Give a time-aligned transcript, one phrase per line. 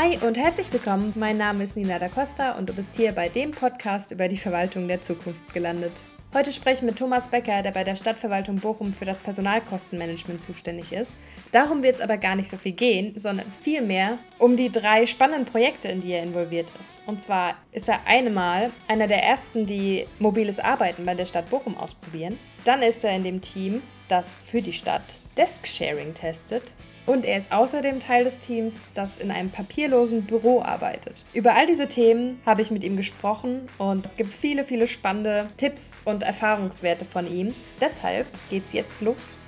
[0.00, 1.12] Hi und herzlich willkommen.
[1.16, 4.36] Mein Name ist Nina da Costa und du bist hier bei dem Podcast über die
[4.36, 5.90] Verwaltung der Zukunft gelandet.
[6.32, 10.92] Heute spreche ich mit Thomas Becker, der bei der Stadtverwaltung Bochum für das Personalkostenmanagement zuständig
[10.92, 11.16] ist.
[11.50, 15.46] Darum wird es aber gar nicht so viel gehen, sondern vielmehr um die drei spannenden
[15.46, 17.00] Projekte, in die er involviert ist.
[17.06, 21.76] Und zwar ist er einmal einer der ersten, die mobiles Arbeiten bei der Stadt Bochum
[21.76, 22.38] ausprobieren.
[22.64, 26.72] Dann ist er in dem Team, das für die Stadt Desk Sharing testet.
[27.08, 31.24] Und er ist außerdem Teil des Teams, das in einem papierlosen Büro arbeitet.
[31.32, 35.48] Über all diese Themen habe ich mit ihm gesprochen und es gibt viele, viele spannende
[35.56, 37.54] Tipps und Erfahrungswerte von ihm.
[37.80, 39.46] Deshalb geht's jetzt los.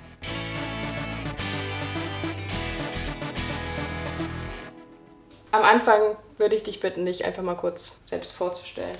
[5.51, 8.97] Am Anfang würde ich dich bitten, dich einfach mal kurz selbst vorzustellen.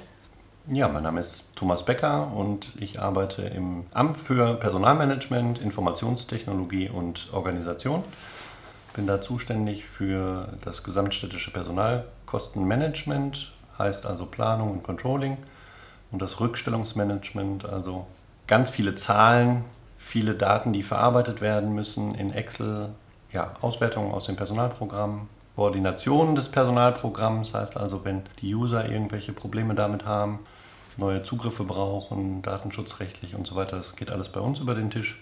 [0.67, 7.33] Ja, mein Name ist Thomas Becker und ich arbeite im Amt für Personalmanagement, Informationstechnologie und
[7.33, 8.03] Organisation.
[8.93, 15.37] Bin da zuständig für das gesamtstädtische Personalkostenmanagement, heißt also Planung und Controlling.
[16.11, 18.05] Und das Rückstellungsmanagement, also
[18.47, 19.63] ganz viele Zahlen,
[19.97, 22.89] viele Daten, die verarbeitet werden müssen in Excel,
[23.31, 29.75] ja, Auswertungen aus dem Personalprogramm, Koordination des Personalprogramms, heißt also, wenn die User irgendwelche Probleme
[29.75, 30.39] damit haben,
[30.97, 35.21] neue Zugriffe brauchen, datenschutzrechtlich und so weiter, das geht alles bei uns über den Tisch.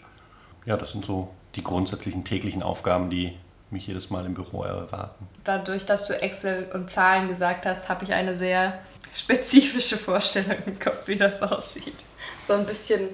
[0.65, 3.35] Ja, das sind so die grundsätzlichen täglichen Aufgaben, die
[3.71, 5.27] mich jedes Mal im Büro erwarten.
[5.43, 8.79] Dadurch, dass du Excel und Zahlen gesagt hast, habe ich eine sehr
[9.13, 11.95] spezifische Vorstellung im Kopf, wie das aussieht.
[12.47, 13.09] So ein bisschen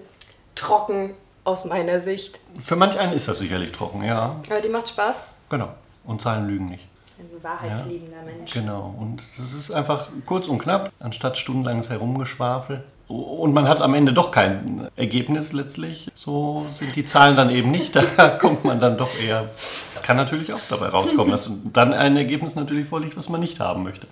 [0.55, 2.39] trocken aus meiner Sicht.
[2.59, 4.41] Für manch einen ist das sicherlich trocken, ja.
[4.49, 5.25] Aber die macht Spaß?
[5.49, 5.73] Genau.
[6.03, 6.87] Und Zahlen lügen nicht.
[7.17, 8.51] Ein wahrheitsliebender ja, Mensch.
[8.51, 8.95] Genau.
[8.97, 12.83] Und das ist einfach kurz und knapp, anstatt stundenlanges Herumgeschwafel.
[13.07, 16.11] Und man hat am Ende doch kein Ergebnis letztlich.
[16.15, 17.95] So sind die Zahlen dann eben nicht.
[18.17, 19.49] Da kommt man dann doch eher.
[19.93, 23.59] Es kann natürlich auch dabei rauskommen, dass dann ein Ergebnis natürlich vorliegt, was man nicht
[23.59, 24.07] haben möchte.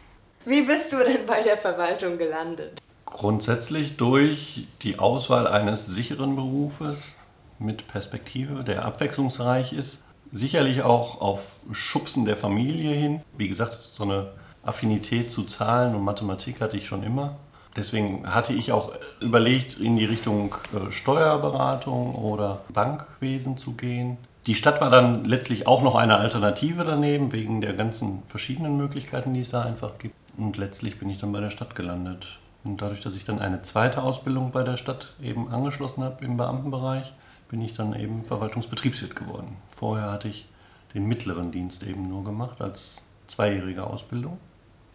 [0.45, 2.81] Wie bist du denn bei der Verwaltung gelandet?
[3.05, 7.15] Grundsätzlich durch die Auswahl eines sicheren Berufes
[7.59, 10.03] mit Perspektive, der abwechslungsreich ist.
[10.31, 13.21] Sicherlich auch auf Schubsen der Familie hin.
[13.37, 14.31] Wie gesagt, so eine
[14.63, 17.37] Affinität zu Zahlen und Mathematik hatte ich schon immer.
[17.75, 18.91] Deswegen hatte ich auch
[19.21, 24.17] überlegt, in die Richtung äh, Steuerberatung oder Bankwesen zu gehen.
[24.45, 29.33] Die Stadt war dann letztlich auch noch eine Alternative daneben, wegen der ganzen verschiedenen Möglichkeiten,
[29.33, 30.15] die es da einfach gibt.
[30.37, 32.39] Und letztlich bin ich dann bei der Stadt gelandet.
[32.63, 36.37] Und dadurch, dass ich dann eine zweite Ausbildung bei der Stadt eben angeschlossen habe im
[36.37, 37.13] Beamtenbereich,
[37.49, 39.57] bin ich dann eben Verwaltungsbetriebswirt geworden.
[39.71, 40.47] Vorher hatte ich
[40.93, 44.37] den mittleren Dienst eben nur gemacht als zweijährige Ausbildung,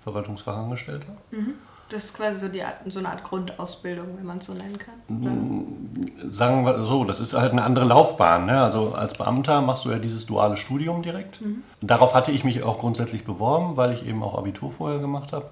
[0.02, 1.16] Verwaltungsfachangestellter.
[1.30, 1.54] Mhm.
[1.88, 4.94] Das ist quasi so, die, so eine Art Grundausbildung, wenn man es so nennen kann.
[5.08, 5.30] Oder?
[5.30, 8.46] Mm, sagen wir so, das ist halt eine andere Laufbahn.
[8.46, 8.62] Ne?
[8.62, 11.40] Also als Beamter machst du ja dieses duale Studium direkt.
[11.40, 11.62] Mhm.
[11.80, 15.46] Darauf hatte ich mich auch grundsätzlich beworben, weil ich eben auch Abitur vorher gemacht habe.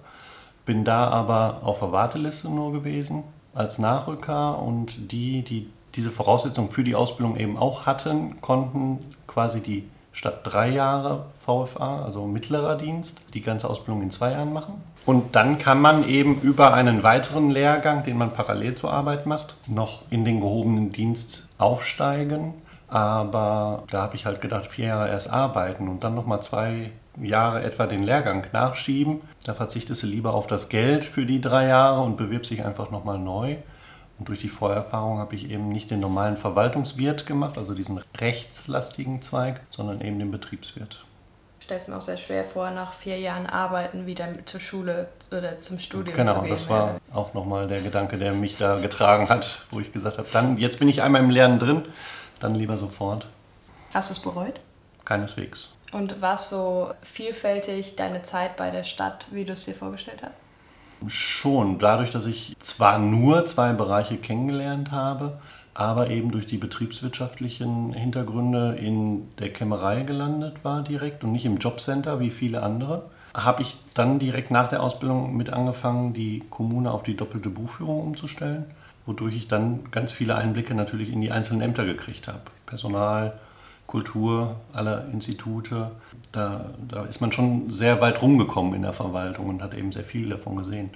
[0.66, 3.24] Bin da aber auf der Warteliste nur gewesen
[3.54, 9.60] als Nachrücker und die, die diese Voraussetzungen für die Ausbildung eben auch hatten, konnten quasi
[9.60, 14.82] die statt drei Jahre VFA, also mittlerer Dienst, die ganze Ausbildung in zwei Jahren machen.
[15.06, 19.54] Und dann kann man eben über einen weiteren Lehrgang, den man parallel zur Arbeit macht,
[19.68, 22.54] noch in den gehobenen Dienst aufsteigen.
[22.88, 26.90] Aber da habe ich halt gedacht, vier Jahre erst arbeiten und dann nochmal zwei
[27.22, 29.20] Jahre etwa den Lehrgang nachschieben.
[29.44, 32.90] Da verzichtest du lieber auf das Geld für die drei Jahre und bewirbst dich einfach
[32.90, 33.56] nochmal neu.
[34.18, 39.22] Und durch die Vorerfahrung habe ich eben nicht den normalen Verwaltungswirt gemacht, also diesen rechtslastigen
[39.22, 41.05] Zweig, sondern eben den Betriebswirt.
[41.66, 45.09] Ich stelle es mir auch sehr schwer vor, nach vier Jahren Arbeiten wieder zur Schule
[45.32, 46.50] oder zum Studium genau, zu gehen.
[46.50, 47.00] Genau, das war ja.
[47.12, 50.78] auch nochmal der Gedanke, der mich da getragen hat, wo ich gesagt habe, dann, jetzt
[50.78, 51.82] bin ich einmal im Lernen drin,
[52.38, 53.27] dann lieber sofort.
[53.93, 54.60] Hast du es bereut?
[55.04, 55.71] Keineswegs.
[55.91, 60.22] Und war es so vielfältig deine Zeit bei der Stadt, wie du es dir vorgestellt
[60.22, 61.10] hast?
[61.12, 65.41] Schon, dadurch, dass ich zwar nur zwei Bereiche kennengelernt habe,
[65.78, 71.59] aber eben durch die betriebswirtschaftlichen Hintergründe in der Kämmerei gelandet war direkt und nicht im
[71.59, 73.03] Jobcenter wie viele andere,
[73.34, 78.00] habe ich dann direkt nach der Ausbildung mit angefangen, die Kommune auf die doppelte Buchführung
[78.00, 78.65] umzustellen,
[79.04, 82.41] wodurch ich dann ganz viele Einblicke natürlich in die einzelnen Ämter gekriegt habe.
[82.65, 83.39] Personal,
[83.86, 85.91] Kultur aller Institute.
[86.33, 90.04] Da, da ist man schon sehr weit rumgekommen in der Verwaltung und hat eben sehr
[90.04, 90.89] viel davon gesehen.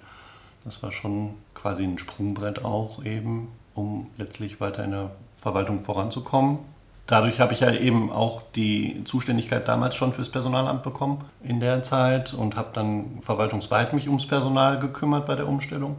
[0.65, 6.59] Das war schon quasi ein Sprungbrett auch eben, um letztlich weiter in der Verwaltung voranzukommen.
[7.07, 11.83] Dadurch habe ich ja eben auch die Zuständigkeit damals schon fürs Personalamt bekommen in der
[11.83, 15.97] Zeit und habe dann verwaltungsweit mich ums Personal gekümmert bei der Umstellung.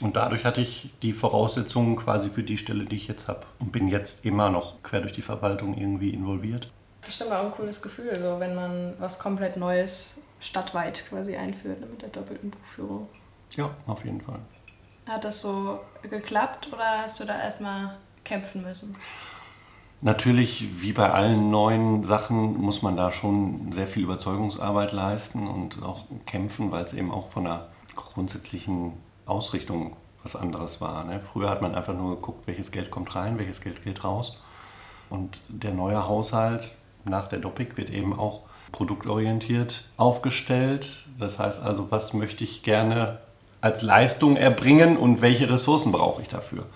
[0.00, 3.42] Und dadurch hatte ich die Voraussetzungen quasi für die Stelle, die ich jetzt habe.
[3.60, 6.68] Und bin jetzt immer noch quer durch die Verwaltung irgendwie involviert.
[7.02, 11.86] Bestimmt auch ein cooles Gefühl, so wenn man was komplett Neues stadtweit quasi einführt ne,
[11.86, 13.08] mit der doppelten Buchführung.
[13.56, 14.40] Ja, auf jeden Fall.
[15.06, 18.96] Hat das so geklappt oder hast du da erstmal kämpfen müssen?
[20.00, 25.82] Natürlich, wie bei allen neuen Sachen, muss man da schon sehr viel Überzeugungsarbeit leisten und
[25.82, 28.92] auch kämpfen, weil es eben auch von der grundsätzlichen
[29.24, 31.04] Ausrichtung was anderes war.
[31.04, 31.20] Ne?
[31.20, 34.40] Früher hat man einfach nur geguckt, welches Geld kommt rein, welches Geld geht raus.
[35.10, 38.42] Und der neue Haushalt nach der Doppik wird eben auch
[38.72, 41.06] produktorientiert aufgestellt.
[41.18, 43.20] Das heißt also, was möchte ich gerne
[43.64, 46.66] als Leistung erbringen und welche Ressourcen brauche ich dafür?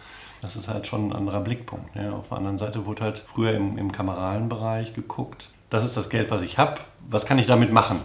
[0.40, 1.94] Das ist halt schon ein anderer Blickpunkt.
[1.94, 2.14] Ne?
[2.14, 6.08] Auf der anderen Seite wurde halt früher im, im kameralen Bereich geguckt, das ist das
[6.08, 8.00] Geld, was ich habe, was kann ich damit machen?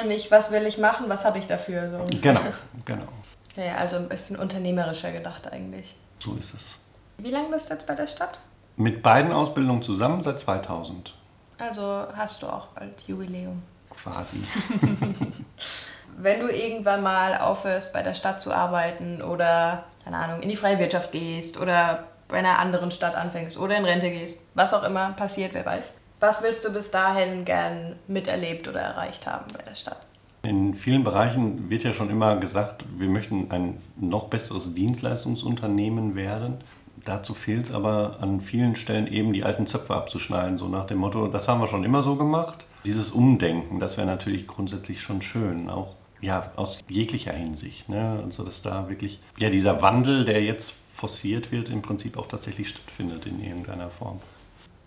[0.00, 1.90] Und nicht, was will ich machen, was habe ich dafür?
[1.90, 2.18] So.
[2.20, 2.40] Genau,
[2.84, 3.08] genau.
[3.56, 5.96] Ja, also ein bisschen unternehmerischer gedacht eigentlich.
[6.20, 6.76] So ist es.
[7.18, 8.38] Wie lange bist du jetzt bei der Stadt?
[8.76, 11.14] Mit beiden Ausbildungen zusammen seit 2000.
[11.58, 13.62] Also hast du auch bald Jubiläum.
[13.90, 14.38] Quasi.
[16.18, 20.56] Wenn du irgendwann mal aufhörst, bei der Stadt zu arbeiten oder, keine Ahnung, in die
[20.56, 24.84] freie Wirtschaft gehst oder bei einer anderen Stadt anfängst oder in Rente gehst, was auch
[24.84, 25.94] immer passiert, wer weiß.
[26.20, 29.96] Was willst du bis dahin gern miterlebt oder erreicht haben bei der Stadt?
[30.42, 36.58] In vielen Bereichen wird ja schon immer gesagt, wir möchten ein noch besseres Dienstleistungsunternehmen werden.
[37.04, 40.98] Dazu fehlt es aber an vielen Stellen eben die alten Zöpfe abzuschneiden, so nach dem
[40.98, 42.66] Motto, das haben wir schon immer so gemacht.
[42.84, 47.88] Dieses Umdenken, das wäre natürlich grundsätzlich schon schön, auch ja, aus jeglicher Hinsicht.
[47.88, 48.20] Ne?
[48.24, 52.68] Also dass da wirklich ja, dieser Wandel, der jetzt forciert wird, im Prinzip auch tatsächlich
[52.68, 54.20] stattfindet in irgendeiner Form.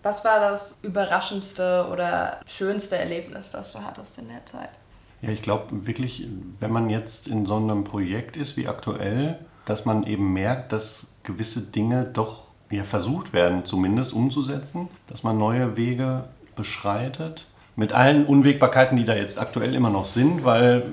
[0.02, 4.70] Was war das überraschendste oder schönste Erlebnis, das du hattest in der Zeit?
[5.22, 6.28] Ja, ich glaube wirklich,
[6.60, 11.06] wenn man jetzt in so einem Projekt ist wie aktuell, dass man eben merkt, dass
[11.22, 17.46] gewisse Dinge doch ja, versucht werden, zumindest umzusetzen, dass man neue Wege beschreitet.
[17.74, 20.84] Mit allen Unwägbarkeiten, die da jetzt aktuell immer noch sind, weil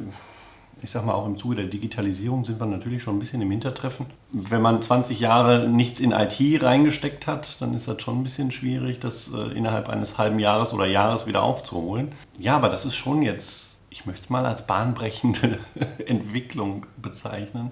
[0.83, 3.51] ich sag mal, auch im Zuge der Digitalisierung sind wir natürlich schon ein bisschen im
[3.51, 4.07] Hintertreffen.
[4.31, 8.51] Wenn man 20 Jahre nichts in IT reingesteckt hat, dann ist das schon ein bisschen
[8.51, 12.09] schwierig, das äh, innerhalb eines halben Jahres oder Jahres wieder aufzuholen.
[12.39, 15.59] Ja, aber das ist schon jetzt, ich möchte es mal als bahnbrechende
[16.05, 17.71] Entwicklung bezeichnen,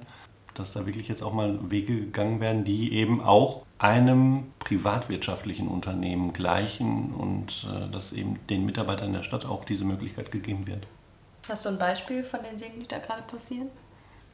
[0.54, 6.34] dass da wirklich jetzt auch mal Wege gegangen werden, die eben auch einem privatwirtschaftlichen Unternehmen
[6.34, 10.86] gleichen und äh, dass eben den Mitarbeitern der Stadt auch diese Möglichkeit gegeben wird.
[11.50, 13.69] Hast du ein Beispiel von den Dingen, die da gerade passieren?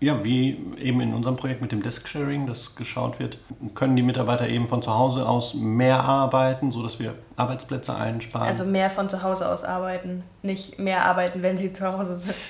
[0.01, 3.37] Ja, wie eben in unserem Projekt mit dem Desk-Sharing, das geschaut wird,
[3.75, 8.49] können die Mitarbeiter eben von zu Hause aus mehr arbeiten, sodass wir Arbeitsplätze einsparen.
[8.49, 12.35] Also mehr von zu Hause aus arbeiten, nicht mehr arbeiten, wenn sie zu Hause sind.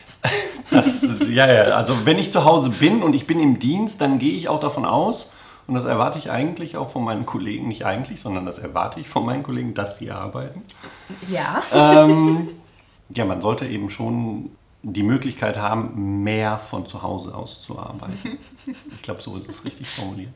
[0.71, 4.17] Das ja, ja, also wenn ich zu Hause bin und ich bin im Dienst, dann
[4.17, 5.29] gehe ich auch davon aus,
[5.67, 9.07] und das erwarte ich eigentlich auch von meinen Kollegen, nicht eigentlich, sondern das erwarte ich
[9.07, 10.63] von meinen Kollegen, dass sie arbeiten.
[11.29, 11.63] Ja.
[11.71, 12.49] Ähm,
[13.09, 14.51] ja, man sollte eben schon
[14.83, 18.37] die Möglichkeit haben, mehr von zu Hause aus zu arbeiten.
[18.91, 20.33] Ich glaube, so ist es richtig formuliert.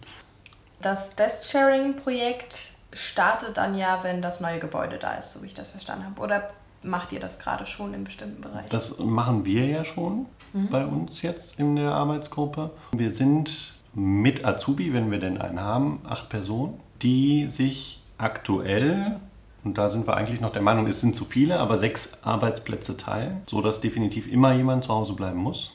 [0.81, 5.69] Das Desk-Sharing-Projekt startet dann ja, wenn das neue Gebäude da ist, so wie ich das
[5.69, 6.21] verstanden habe.
[6.21, 6.49] Oder
[6.83, 8.69] macht ihr das gerade schon in bestimmten Bereichen?
[8.69, 10.69] Das machen wir ja schon mhm.
[10.69, 12.71] bei uns jetzt in der Arbeitsgruppe.
[12.91, 19.19] Wir sind mit Azubi, wenn wir denn einen haben, acht Personen, die sich aktuell
[19.63, 22.95] und da sind wir eigentlich noch der Meinung, es sind zu viele, aber sechs Arbeitsplätze
[22.95, 25.73] teilen, sodass definitiv immer jemand zu Hause bleiben muss.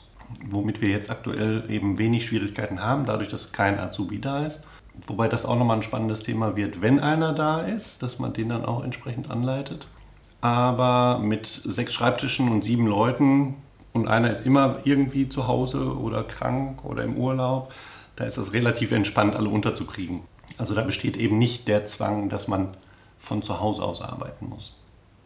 [0.49, 4.63] Womit wir jetzt aktuell eben wenig Schwierigkeiten haben, dadurch, dass kein Azubi da ist.
[5.05, 8.49] Wobei das auch nochmal ein spannendes Thema wird, wenn einer da ist, dass man den
[8.49, 9.87] dann auch entsprechend anleitet.
[10.41, 13.55] Aber mit sechs Schreibtischen und sieben Leuten
[13.93, 17.71] und einer ist immer irgendwie zu Hause oder krank oder im Urlaub,
[18.15, 20.21] da ist es relativ entspannt, alle unterzukriegen.
[20.57, 22.75] Also da besteht eben nicht der Zwang, dass man
[23.25, 24.71] von zu Hause aus arbeiten muss.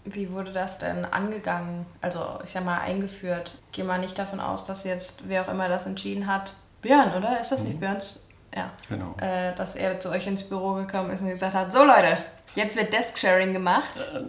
[0.06, 1.86] Wie wurde das denn angegangen?
[2.02, 3.52] Also, ich sag mal, eingeführt.
[3.74, 7.40] Geh mal nicht davon aus, dass jetzt, wer auch immer das entschieden hat, Björn, oder?
[7.42, 7.80] Ist das nicht mhm.
[7.82, 8.28] Björns?
[8.56, 8.72] Ja.
[8.88, 9.14] Genau.
[9.20, 12.18] Äh, dass er zu euch ins Büro gekommen ist und gesagt hat: So, Leute,
[12.56, 14.02] jetzt wird Desk-Sharing gemacht.
[14.16, 14.22] Äh,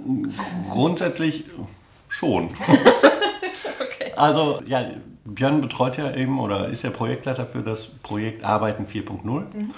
[0.68, 1.44] grundsätzlich
[2.08, 2.46] schon.
[3.80, 4.12] okay.
[4.16, 4.90] Also, ja,
[5.24, 9.22] Björn betreut ja eben oder ist ja Projektleiter für das Projekt Arbeiten 4.0.
[9.22, 9.74] Mhm.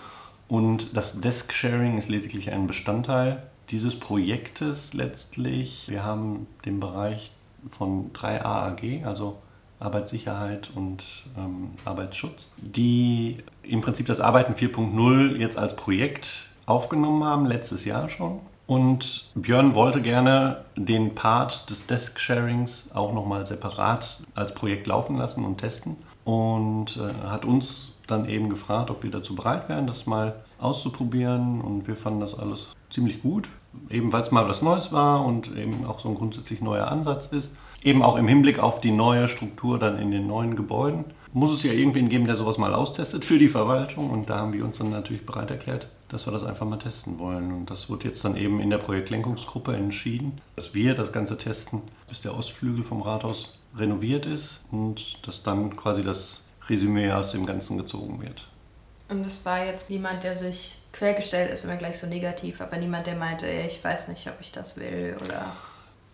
[0.49, 3.42] Und das Desk-Sharing ist lediglich ein Bestandteil
[3.73, 5.87] dieses Projektes letztlich.
[5.88, 7.33] Wir haben den Bereich
[7.71, 9.38] von 3 AAG, also
[9.81, 11.02] Arbeitssicherheit und
[11.37, 18.09] ähm, Arbeitsschutz, die im Prinzip das Arbeiten 4.0 jetzt als Projekt aufgenommen haben, letztes Jahr
[18.09, 18.41] schon.
[18.67, 25.45] Und Björn wollte gerne den Part des Desk-Sharings auch nochmal separat als Projekt laufen lassen
[25.45, 25.97] und testen.
[26.25, 31.61] Und äh, hat uns dann eben gefragt, ob wir dazu bereit wären, das mal auszuprobieren.
[31.61, 33.49] Und wir fanden das alles ziemlich gut,
[33.90, 37.26] eben weil es mal was Neues war und eben auch so ein grundsätzlich neuer Ansatz
[37.26, 37.56] ist.
[37.82, 41.04] Eben auch im Hinblick auf die neue Struktur dann in den neuen Gebäuden.
[41.32, 44.52] Muss es ja irgendwen geben, der sowas mal austestet für die Verwaltung und da haben
[44.52, 47.52] wir uns dann natürlich bereit erklärt, dass wir das einfach mal testen wollen.
[47.52, 51.82] Und das wird jetzt dann eben in der Projektlenkungsgruppe entschieden, dass wir das Ganze testen,
[52.08, 57.46] bis der Ostflügel vom Rathaus renoviert ist und dass dann quasi das Resümee aus dem
[57.46, 58.46] Ganzen gezogen wird.
[59.12, 63.07] Und es war jetzt niemand, der sich quergestellt ist, immer gleich so negativ, aber niemand,
[63.07, 65.52] der meinte, ich weiß nicht, ob ich das will oder.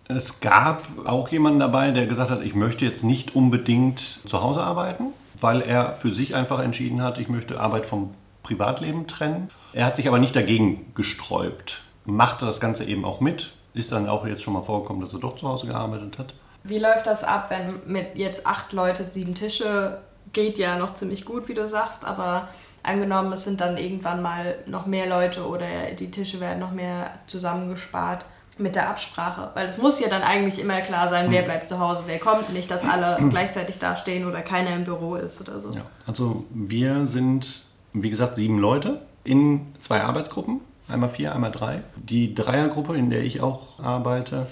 [0.09, 4.63] Es gab auch jemanden dabei, der gesagt hat, ich möchte jetzt nicht unbedingt zu Hause
[4.63, 9.51] arbeiten, weil er für sich einfach entschieden hat, ich möchte Arbeit vom Privatleben trennen.
[9.73, 14.09] Er hat sich aber nicht dagegen gesträubt, machte das Ganze eben auch mit, ist dann
[14.09, 16.35] auch jetzt schon mal vorgekommen, dass er doch zu Hause gearbeitet hat.
[16.65, 19.99] Wie läuft das ab, wenn mit jetzt acht Leute sieben Tische
[20.33, 22.49] geht ja noch ziemlich gut, wie du sagst, aber
[22.89, 25.67] angenommen, es sind dann irgendwann mal noch mehr Leute oder
[25.99, 28.25] die Tische werden noch mehr zusammengespart
[28.59, 29.51] mit der Absprache.
[29.55, 31.47] Weil es muss ja dann eigentlich immer klar sein, wer hm.
[31.47, 32.53] bleibt zu Hause, wer kommt.
[32.53, 35.71] Nicht, dass alle gleichzeitig dastehen oder keiner im Büro ist oder so.
[35.71, 40.61] Ja, also wir sind, wie gesagt, sieben Leute in zwei Arbeitsgruppen.
[40.89, 41.83] Einmal vier, einmal drei.
[41.97, 44.47] Die Dreiergruppe, in der ich auch arbeite,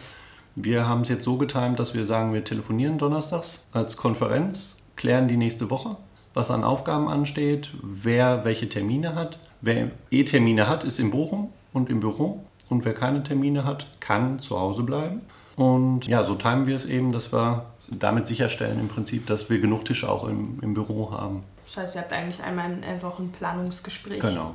[0.55, 5.29] wir haben es jetzt so getimt, dass wir sagen, wir telefonieren donnerstags als Konferenz klären
[5.29, 5.97] die nächste Woche,
[6.37, 9.39] was an Aufgaben ansteht, wer welche Termine hat.
[9.63, 12.45] Wer E-Termine hat, ist in Bochum und im Büro.
[12.69, 15.23] Und wer keine Termine hat, kann zu Hause bleiben.
[15.57, 19.61] Und ja, so timen wir es eben, dass wir damit sicherstellen im Prinzip, dass wir
[19.61, 21.43] genug Tische auch im, im Büro haben.
[21.65, 24.21] Das heißt, ihr habt eigentlich einmal in der Woche ein Planungsgespräch.
[24.21, 24.55] Genau.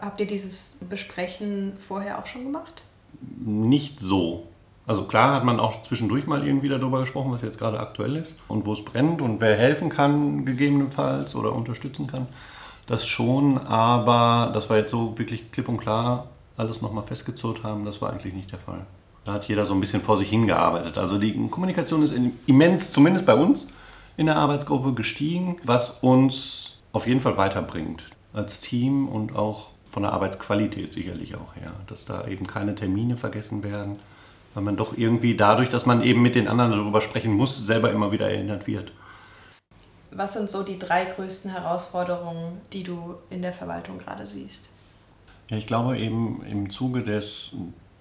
[0.00, 2.82] Habt ihr dieses Besprechen vorher auch schon gemacht?
[3.38, 4.48] Nicht so.
[4.88, 8.36] Also klar hat man auch zwischendurch mal irgendwie darüber gesprochen, was jetzt gerade aktuell ist
[8.48, 12.26] und wo es brennt und wer helfen kann gegebenenfalls oder unterstützen kann.
[12.86, 17.84] Das schon, aber das war jetzt so wirklich klipp und klar alles nochmal festgezurrt haben,
[17.84, 18.86] das war eigentlich nicht der Fall.
[19.26, 20.96] Da hat jeder so ein bisschen vor sich hingearbeitet.
[20.96, 22.14] Also die Kommunikation ist
[22.46, 23.68] immens, zumindest bei uns
[24.16, 30.02] in der Arbeitsgruppe, gestiegen, was uns auf jeden Fall weiterbringt als Team und auch von
[30.02, 33.98] der Arbeitsqualität sicherlich auch her, dass da eben keine Termine vergessen werden
[34.58, 37.92] weil man doch irgendwie dadurch, dass man eben mit den anderen darüber sprechen muss, selber
[37.92, 38.90] immer wieder erinnert wird.
[40.10, 44.70] Was sind so die drei größten Herausforderungen, die du in der Verwaltung gerade siehst?
[45.48, 47.52] Ja, ich glaube eben im Zuge des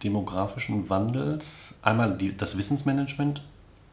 [0.02, 3.44] demografischen Wandels einmal die, das Wissensmanagement.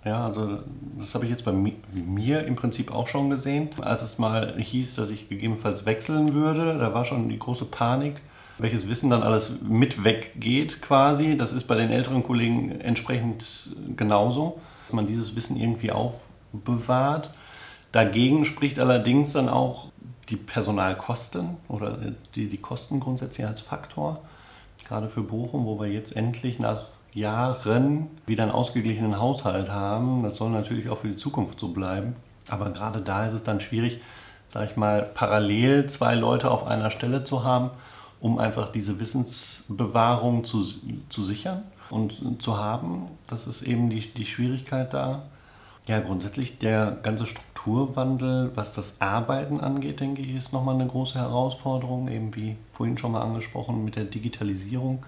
[0.06, 0.60] Ja, also
[0.98, 3.68] das habe ich jetzt bei mir im Prinzip auch schon gesehen.
[3.82, 8.22] Als es mal hieß, dass ich gegebenenfalls wechseln würde, da war schon die große Panik
[8.58, 11.36] welches Wissen dann alles mit weggeht quasi.
[11.36, 13.44] Das ist bei den älteren Kollegen entsprechend
[13.96, 17.30] genauso, dass man dieses Wissen irgendwie aufbewahrt.
[17.92, 19.88] Dagegen spricht allerdings dann auch
[20.28, 21.98] die Personalkosten oder
[22.34, 24.20] die, die Kosten grundsätzlich als Faktor.
[24.86, 30.22] Gerade für Bochum, wo wir jetzt endlich nach Jahren wieder einen ausgeglichenen Haushalt haben.
[30.22, 32.16] Das soll natürlich auch für die Zukunft so bleiben.
[32.48, 34.00] Aber gerade da ist es dann schwierig,
[34.48, 37.70] sage ich mal, parallel zwei Leute auf einer Stelle zu haben
[38.24, 40.64] um einfach diese Wissensbewahrung zu,
[41.10, 43.08] zu sichern und zu haben.
[43.28, 45.24] Das ist eben die, die Schwierigkeit da.
[45.86, 51.18] Ja, grundsätzlich der ganze Strukturwandel, was das Arbeiten angeht, denke ich, ist nochmal eine große
[51.18, 55.04] Herausforderung, eben wie vorhin schon mal angesprochen mit der Digitalisierung,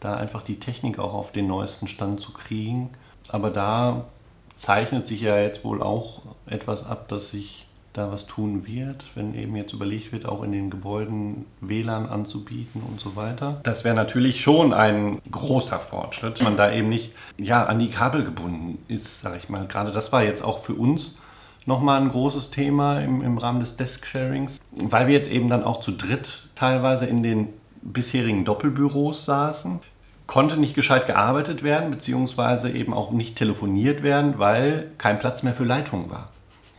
[0.00, 2.88] da einfach die Technik auch auf den neuesten Stand zu kriegen.
[3.28, 4.06] Aber da
[4.54, 9.34] zeichnet sich ja jetzt wohl auch etwas ab, dass sich da was tun wird, wenn
[9.34, 13.60] eben jetzt überlegt wird, auch in den Gebäuden WLAN anzubieten und so weiter.
[13.64, 18.24] Das wäre natürlich schon ein großer Fortschritt, man da eben nicht ja, an die Kabel
[18.24, 19.66] gebunden ist, sage ich mal.
[19.66, 21.18] Gerade das war jetzt auch für uns
[21.66, 25.80] nochmal ein großes Thema im, im Rahmen des Desk-Sharings, weil wir jetzt eben dann auch
[25.80, 27.48] zu dritt teilweise in den
[27.82, 29.80] bisherigen Doppelbüros saßen
[30.28, 35.54] konnte nicht gescheit gearbeitet werden, beziehungsweise eben auch nicht telefoniert werden, weil kein Platz mehr
[35.54, 36.28] für Leitungen war.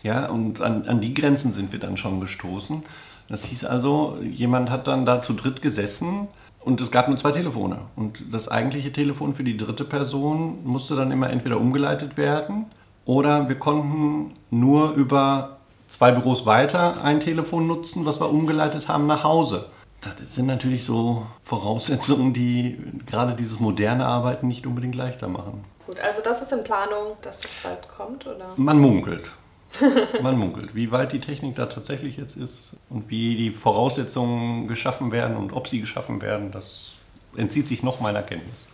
[0.04, 2.84] Ja, und an, an die Grenzen sind wir dann schon gestoßen.
[3.28, 6.28] Das hieß also, jemand hat dann da zu dritt gesessen
[6.62, 7.82] und es gab nur zwei Telefone.
[7.96, 12.66] Und das eigentliche Telefon für die dritte Person musste dann immer entweder umgeleitet werden
[13.06, 19.08] oder wir konnten nur über zwei Büros weiter ein Telefon nutzen, was wir umgeleitet haben
[19.08, 19.66] nach Hause.
[20.02, 25.66] Das sind natürlich so Voraussetzungen, die gerade dieses moderne Arbeiten nicht unbedingt leichter machen.
[25.86, 28.46] Gut, also das ist in Planung, dass das bald kommt, oder?
[28.56, 29.32] Man munkelt.
[30.22, 35.12] Man munkelt, wie weit die Technik da tatsächlich jetzt ist und wie die Voraussetzungen geschaffen
[35.12, 36.92] werden und ob sie geschaffen werden, das
[37.36, 38.66] entzieht sich noch meiner Kenntnis.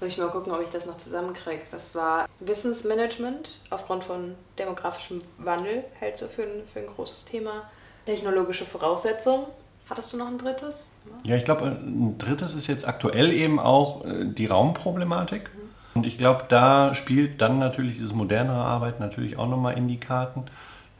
[0.00, 1.62] Muss ich mal gucken, ob ich das noch zusammenkriege.
[1.72, 7.68] Das war Wissensmanagement aufgrund von demografischem Wandel, hält so für ein, für ein großes Thema.
[8.06, 9.46] Technologische Voraussetzungen
[9.88, 10.86] Hattest du noch ein drittes?
[11.24, 15.50] Ja, ich glaube, ein drittes ist jetzt aktuell eben auch äh, die Raumproblematik.
[15.98, 19.98] Und ich glaube, da spielt dann natürlich dieses modernere Arbeiten natürlich auch nochmal in die
[19.98, 20.44] Karten,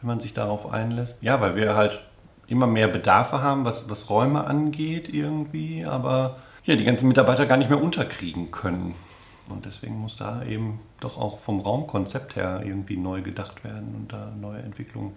[0.00, 1.22] wenn man sich darauf einlässt.
[1.22, 2.02] Ja, weil wir halt
[2.48, 7.58] immer mehr Bedarfe haben, was, was Räume angeht irgendwie, aber ja, die ganzen Mitarbeiter gar
[7.58, 8.96] nicht mehr unterkriegen können.
[9.48, 14.12] Und deswegen muss da eben doch auch vom Raumkonzept her irgendwie neu gedacht werden und
[14.12, 15.16] da neue Entwicklungen.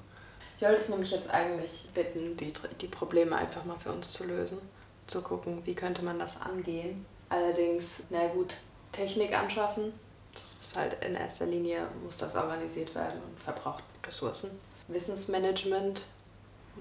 [0.58, 4.28] Ich wollte dich nämlich jetzt eigentlich bitten, die, die Probleme einfach mal für uns zu
[4.28, 4.60] lösen,
[5.08, 7.04] zu gucken, wie könnte man das angehen.
[7.30, 8.54] Allerdings, na gut,
[8.92, 9.94] Technik anschaffen,
[10.34, 14.52] das ist halt in erster Linie, muss das organisiert werden und verbraucht Ressourcen.
[14.88, 16.06] Wissensmanagement,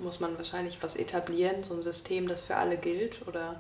[0.03, 3.57] muss man wahrscheinlich was etablieren, so ein System, das für alle gilt, oder?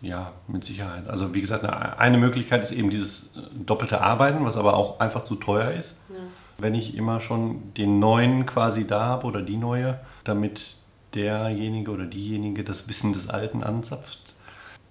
[0.00, 1.08] Ja, mit Sicherheit.
[1.08, 5.22] Also wie gesagt, eine Möglichkeit ist eben dieses äh, doppelte Arbeiten, was aber auch einfach
[5.22, 6.00] zu teuer ist.
[6.08, 6.16] Ja.
[6.58, 10.76] Wenn ich immer schon den neuen quasi da habe oder die neue, damit
[11.14, 14.31] derjenige oder diejenige das Wissen des Alten anzapft.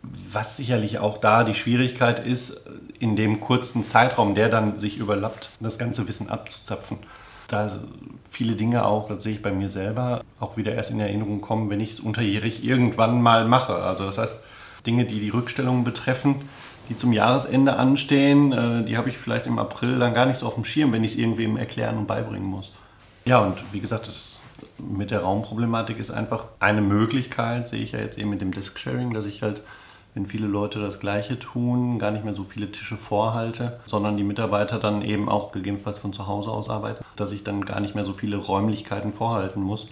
[0.03, 2.62] Was sicherlich auch da die Schwierigkeit ist,
[3.00, 6.98] in dem kurzen Zeitraum, der dann sich überlappt, das ganze Wissen abzuzapfen.
[7.48, 7.70] Da
[8.29, 11.70] viele Dinge auch, das sehe ich bei mir selber, auch wieder erst in Erinnerung kommen,
[11.70, 13.75] wenn ich es unterjährig irgendwann mal mache.
[13.75, 14.39] Also das heißt,
[14.86, 16.36] Dinge, die die Rückstellungen betreffen,
[16.89, 20.48] die zum Jahresende anstehen, äh, die habe ich vielleicht im April dann gar nicht so
[20.48, 22.72] auf dem Schirm, wenn ich es irgendwem erklären und beibringen muss.
[23.25, 24.41] Ja, und wie gesagt, das
[24.77, 29.13] mit der Raumproblematik ist einfach eine Möglichkeit, sehe ich ja jetzt eben mit dem Disk-Sharing,
[29.13, 29.62] dass ich halt,
[30.13, 34.24] wenn viele Leute das Gleiche tun, gar nicht mehr so viele Tische vorhalte, sondern die
[34.24, 37.96] Mitarbeiter dann eben auch gegebenenfalls von zu Hause aus arbeiten, dass ich dann gar nicht
[37.96, 39.88] mehr so viele Räumlichkeiten vorhalten muss.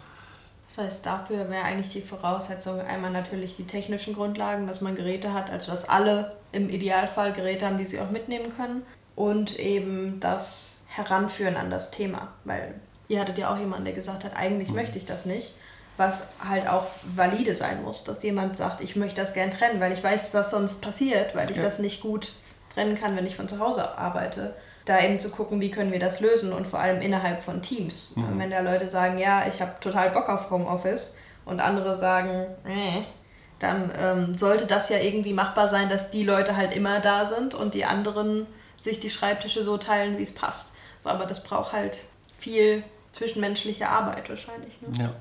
[0.68, 5.34] Das heißt, dafür wäre eigentlich die Voraussetzung einmal natürlich die technischen Grundlagen, dass man Geräte
[5.34, 8.84] hat, also dass alle im Idealfall Geräte haben, die sie auch mitnehmen können
[9.16, 12.76] und eben das Heranführen an das Thema, weil
[13.08, 14.76] ihr hattet ja auch jemanden, der gesagt hat, eigentlich mhm.
[14.76, 15.56] möchte ich das nicht,
[16.00, 19.92] was halt auch valide sein muss, dass jemand sagt, ich möchte das gern trennen, weil
[19.92, 21.64] ich weiß, was sonst passiert, weil ich ja.
[21.64, 22.32] das nicht gut
[22.74, 24.56] trennen kann, wenn ich von zu Hause arbeite
[24.90, 28.16] da eben zu gucken, wie können wir das lösen und vor allem innerhalb von Teams.
[28.16, 28.40] Mhm.
[28.40, 33.06] Wenn da Leute sagen, ja, ich habe total Bock auf Homeoffice und andere sagen, nee,
[33.60, 37.54] dann ähm, sollte das ja irgendwie machbar sein, dass die Leute halt immer da sind
[37.54, 38.48] und die anderen
[38.82, 40.74] sich die Schreibtische so teilen, wie es passt.
[41.04, 42.00] Aber das braucht halt
[42.38, 44.74] viel zwischenmenschliche Arbeit wahrscheinlich.
[44.82, 45.04] Ne?
[45.04, 45.12] Ja.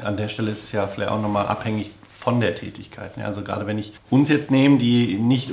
[0.00, 3.16] An der Stelle ist es ja vielleicht auch nochmal abhängig von der Tätigkeit.
[3.16, 3.24] Ne?
[3.24, 5.52] Also gerade wenn ich uns jetzt nehme, die nicht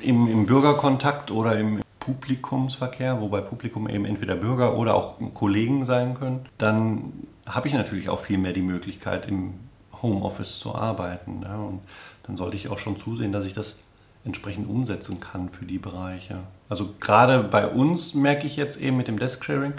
[0.00, 6.14] im, im Bürgerkontakt oder im Publikumsverkehr, wobei Publikum eben entweder Bürger oder auch Kollegen sein
[6.14, 7.12] können, dann
[7.46, 9.54] habe ich natürlich auch viel mehr die Möglichkeit, im
[10.02, 11.42] Homeoffice zu arbeiten.
[11.42, 11.80] Ja, und
[12.24, 13.78] dann sollte ich auch schon zusehen, dass ich das
[14.24, 16.38] entsprechend umsetzen kann für die Bereiche.
[16.68, 19.74] Also gerade bei uns merke ich jetzt eben mit dem Desk-Sharing,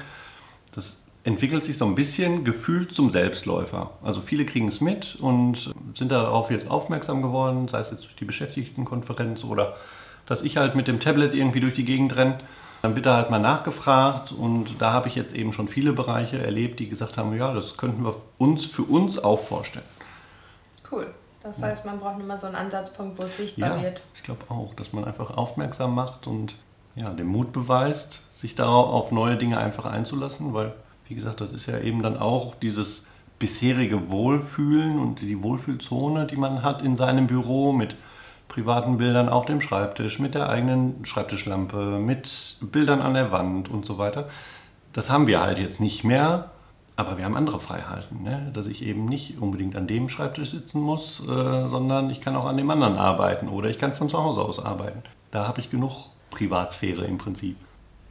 [0.73, 3.91] das entwickelt sich so ein bisschen gefühlt zum Selbstläufer.
[4.01, 8.15] Also viele kriegen es mit und sind darauf jetzt aufmerksam geworden, sei es jetzt durch
[8.15, 9.75] die Beschäftigtenkonferenz oder
[10.25, 12.37] dass ich halt mit dem Tablet irgendwie durch die Gegend renne.
[12.81, 16.37] Dann wird da halt mal nachgefragt und da habe ich jetzt eben schon viele Bereiche
[16.37, 19.85] erlebt, die gesagt haben, ja, das könnten wir uns für uns auch vorstellen.
[20.89, 21.07] Cool.
[21.43, 24.01] Das heißt, man braucht mal so einen Ansatzpunkt, wo es sichtbar ja, wird.
[24.15, 26.55] Ich glaube auch, dass man einfach aufmerksam macht und
[26.95, 30.73] ja, den Mut beweist, sich darauf auf neue Dinge einfach einzulassen, weil,
[31.09, 33.07] wie gesagt, das ist ja eben dann auch dieses
[33.39, 37.95] bisherige Wohlfühlen und die Wohlfühlzone, die man hat in seinem Büro mit
[38.47, 43.85] privaten Bildern auf dem Schreibtisch, mit der eigenen Schreibtischlampe, mit Bildern an der Wand und
[43.85, 44.29] so weiter.
[44.93, 46.51] Das haben wir halt jetzt nicht mehr,
[46.95, 48.51] aber wir haben andere Freiheiten, ne?
[48.53, 52.45] dass ich eben nicht unbedingt an dem Schreibtisch sitzen muss, äh, sondern ich kann auch
[52.45, 55.03] an dem anderen arbeiten oder ich kann von zu Hause aus arbeiten.
[55.31, 57.55] Da habe ich genug Privatsphäre im Prinzip.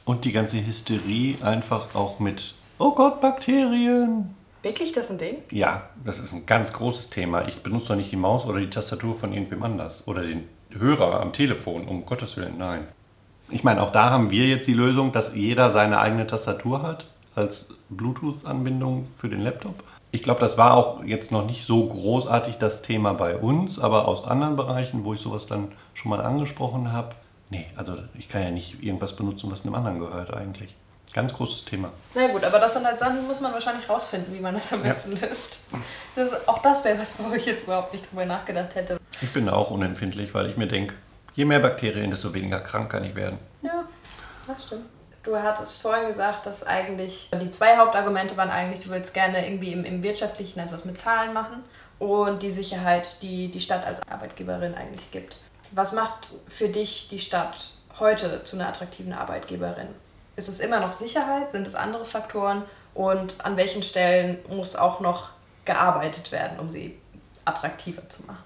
[0.04, 5.36] Und die ganze Hysterie einfach auch mit, oh Gott, Bakterien, Wirklich das ein Ding?
[5.50, 7.46] Ja, das ist ein ganz großes Thema.
[7.46, 11.20] Ich benutze doch nicht die Maus oder die Tastatur von irgendwem anders oder den Hörer
[11.20, 12.88] am Telefon, um Gottes Willen, nein.
[13.50, 17.06] Ich meine, auch da haben wir jetzt die Lösung, dass jeder seine eigene Tastatur hat
[17.34, 19.76] als Bluetooth-Anbindung für den Laptop.
[20.10, 24.08] Ich glaube, das war auch jetzt noch nicht so großartig das Thema bei uns, aber
[24.08, 27.14] aus anderen Bereichen, wo ich sowas dann schon mal angesprochen habe,
[27.48, 30.74] nee, also ich kann ja nicht irgendwas benutzen, was einem anderen gehört eigentlich.
[31.12, 31.90] Ganz großes Thema.
[32.14, 34.82] Na gut, aber das sind halt Sachen, muss man wahrscheinlich rausfinden, wie man das am
[34.82, 35.26] besten ja.
[35.26, 35.60] löst.
[36.14, 38.98] Das, auch das wäre was, wo ich jetzt überhaupt nicht drüber nachgedacht hätte.
[39.20, 40.94] Ich bin auch unempfindlich, weil ich mir denke,
[41.34, 43.38] je mehr Bakterien, desto weniger krank kann ich werden.
[43.62, 43.84] Ja,
[44.46, 44.86] das stimmt.
[45.22, 49.72] Du hattest vorhin gesagt, dass eigentlich die zwei Hauptargumente waren eigentlich, du willst gerne irgendwie
[49.72, 51.64] im, im Wirtschaftlichen, also was mit Zahlen machen
[51.98, 55.36] und die Sicherheit, die die Stadt als Arbeitgeberin eigentlich gibt.
[55.72, 59.88] Was macht für dich die Stadt heute zu einer attraktiven Arbeitgeberin?
[60.38, 61.50] Ist es immer noch Sicherheit?
[61.50, 62.62] Sind es andere Faktoren?
[62.94, 65.30] Und an welchen Stellen muss auch noch
[65.64, 66.96] gearbeitet werden, um sie
[67.44, 68.44] attraktiver zu machen?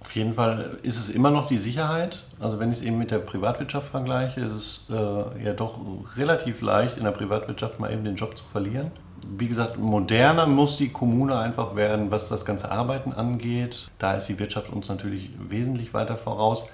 [0.00, 2.24] Auf jeden Fall ist es immer noch die Sicherheit.
[2.40, 5.78] Also wenn ich es eben mit der Privatwirtschaft vergleiche, ist es äh, ja doch
[6.16, 8.90] relativ leicht, in der Privatwirtschaft mal eben den Job zu verlieren.
[9.38, 13.88] Wie gesagt, moderner muss die Kommune einfach werden, was das ganze Arbeiten angeht.
[14.00, 16.68] Da ist die Wirtschaft uns natürlich wesentlich weiter voraus.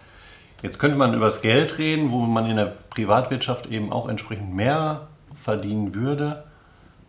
[0.63, 4.55] Jetzt könnte man über das Geld reden, wo man in der Privatwirtschaft eben auch entsprechend
[4.55, 6.45] mehr verdienen würde.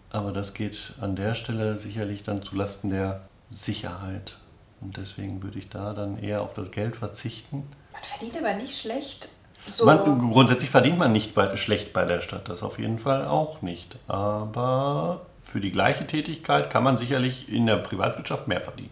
[0.10, 4.38] Aber das geht an der Stelle sicherlich dann zulasten der Sicherheit.
[4.82, 7.68] Und deswegen würde ich da dann eher auf das Geld verzichten.
[7.94, 9.30] Man verdient aber nicht schlecht.
[9.66, 9.86] So.
[9.86, 13.62] Man, grundsätzlich verdient man nicht bei, schlecht bei der Stadt, das auf jeden Fall auch
[13.62, 13.98] nicht.
[14.08, 18.92] Aber für die gleiche Tätigkeit kann man sicherlich in der Privatwirtschaft mehr verdienen.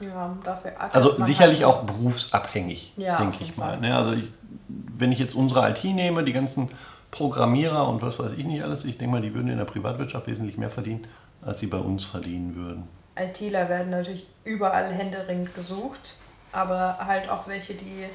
[0.00, 3.78] Ja, dafür Also sicherlich auch berufsabhängig, ja, denke ich mal.
[3.80, 3.96] Ne?
[3.96, 4.32] Also ich,
[4.68, 6.68] wenn ich jetzt unsere IT nehme, die ganzen
[7.10, 10.26] Programmierer und was weiß ich nicht alles, ich denke mal, die würden in der Privatwirtschaft
[10.26, 11.06] wesentlich mehr verdienen,
[11.42, 12.88] als sie bei uns verdienen würden.
[13.16, 16.14] ITler werden natürlich überall händeringend gesucht,
[16.50, 18.06] aber halt auch welche, die,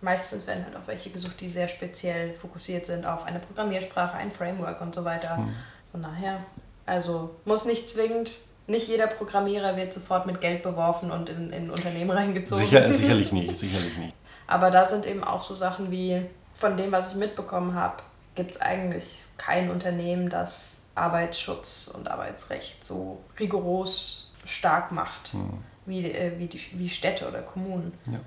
[0.00, 4.30] meistens werden halt auch welche gesucht, die sehr speziell fokussiert sind auf eine Programmiersprache, ein
[4.30, 5.36] Framework und so weiter.
[5.36, 5.54] Hm.
[5.90, 6.38] Von daher,
[6.86, 11.70] also muss nicht zwingend, nicht jeder Programmierer wird sofort mit Geld beworfen und in, in
[11.70, 12.64] Unternehmen reingezogen.
[12.64, 14.14] Sicher, sicherlich nicht, sicherlich nicht.
[14.46, 16.22] Aber da sind eben auch so Sachen wie,
[16.54, 18.02] von dem, was ich mitbekommen habe,
[18.34, 25.32] gibt es eigentlich kein Unternehmen, das Arbeitsschutz und Arbeitsrecht so rigoros stark macht.
[25.32, 25.58] Hm.
[25.86, 27.92] Wie, äh, wie, die, wie Städte oder Kommunen.
[28.10, 28.18] Ja.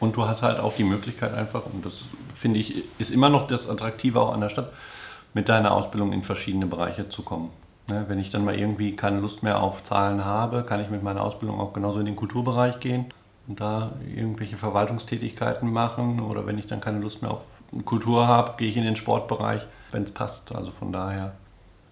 [0.00, 2.02] Und du hast halt auch die Möglichkeit einfach, und das
[2.34, 4.70] finde ich, ist immer noch das Attraktive auch an der Stadt,
[5.32, 7.50] mit deiner Ausbildung in verschiedene Bereiche zu kommen.
[7.88, 11.04] Ne, wenn ich dann mal irgendwie keine Lust mehr auf Zahlen habe, kann ich mit
[11.04, 13.06] meiner Ausbildung auch genauso in den Kulturbereich gehen
[13.46, 16.20] und da irgendwelche Verwaltungstätigkeiten machen.
[16.20, 17.42] Oder wenn ich dann keine Lust mehr auf
[17.84, 20.54] Kultur habe, gehe ich in den Sportbereich, wenn es passt.
[20.54, 21.34] Also von daher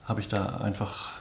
[0.05, 1.13] habe ich da einfach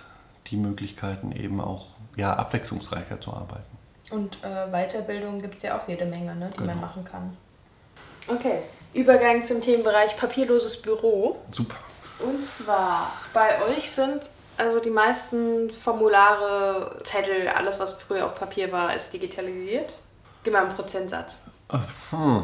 [0.48, 3.64] die Möglichkeiten eben auch ja, abwechslungsreicher zu arbeiten.
[4.10, 6.74] Und äh, Weiterbildung gibt es ja auch jede Menge, ne, die genau.
[6.74, 7.38] man machen kann.
[8.28, 8.60] Okay,
[8.94, 11.38] Übergang zum Themenbereich papierloses Büro.
[11.52, 11.78] Super.
[12.20, 18.72] Und zwar, bei euch sind also die meisten Formulare, Zettel, alles was früher auf Papier
[18.72, 19.94] war, ist digitalisiert.
[20.44, 21.42] Gib mal einen Prozentsatz.
[22.10, 22.44] Hm.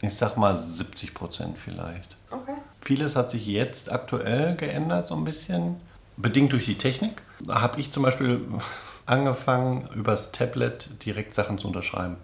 [0.00, 2.16] Ich sag mal 70 Prozent vielleicht.
[2.30, 2.54] Okay.
[2.80, 5.80] Vieles hat sich jetzt aktuell geändert, so ein bisschen.
[6.16, 7.22] Bedingt durch die Technik.
[7.40, 8.40] Da habe ich zum Beispiel
[9.06, 12.16] angefangen, übers Tablet direkt Sachen zu unterschreiben.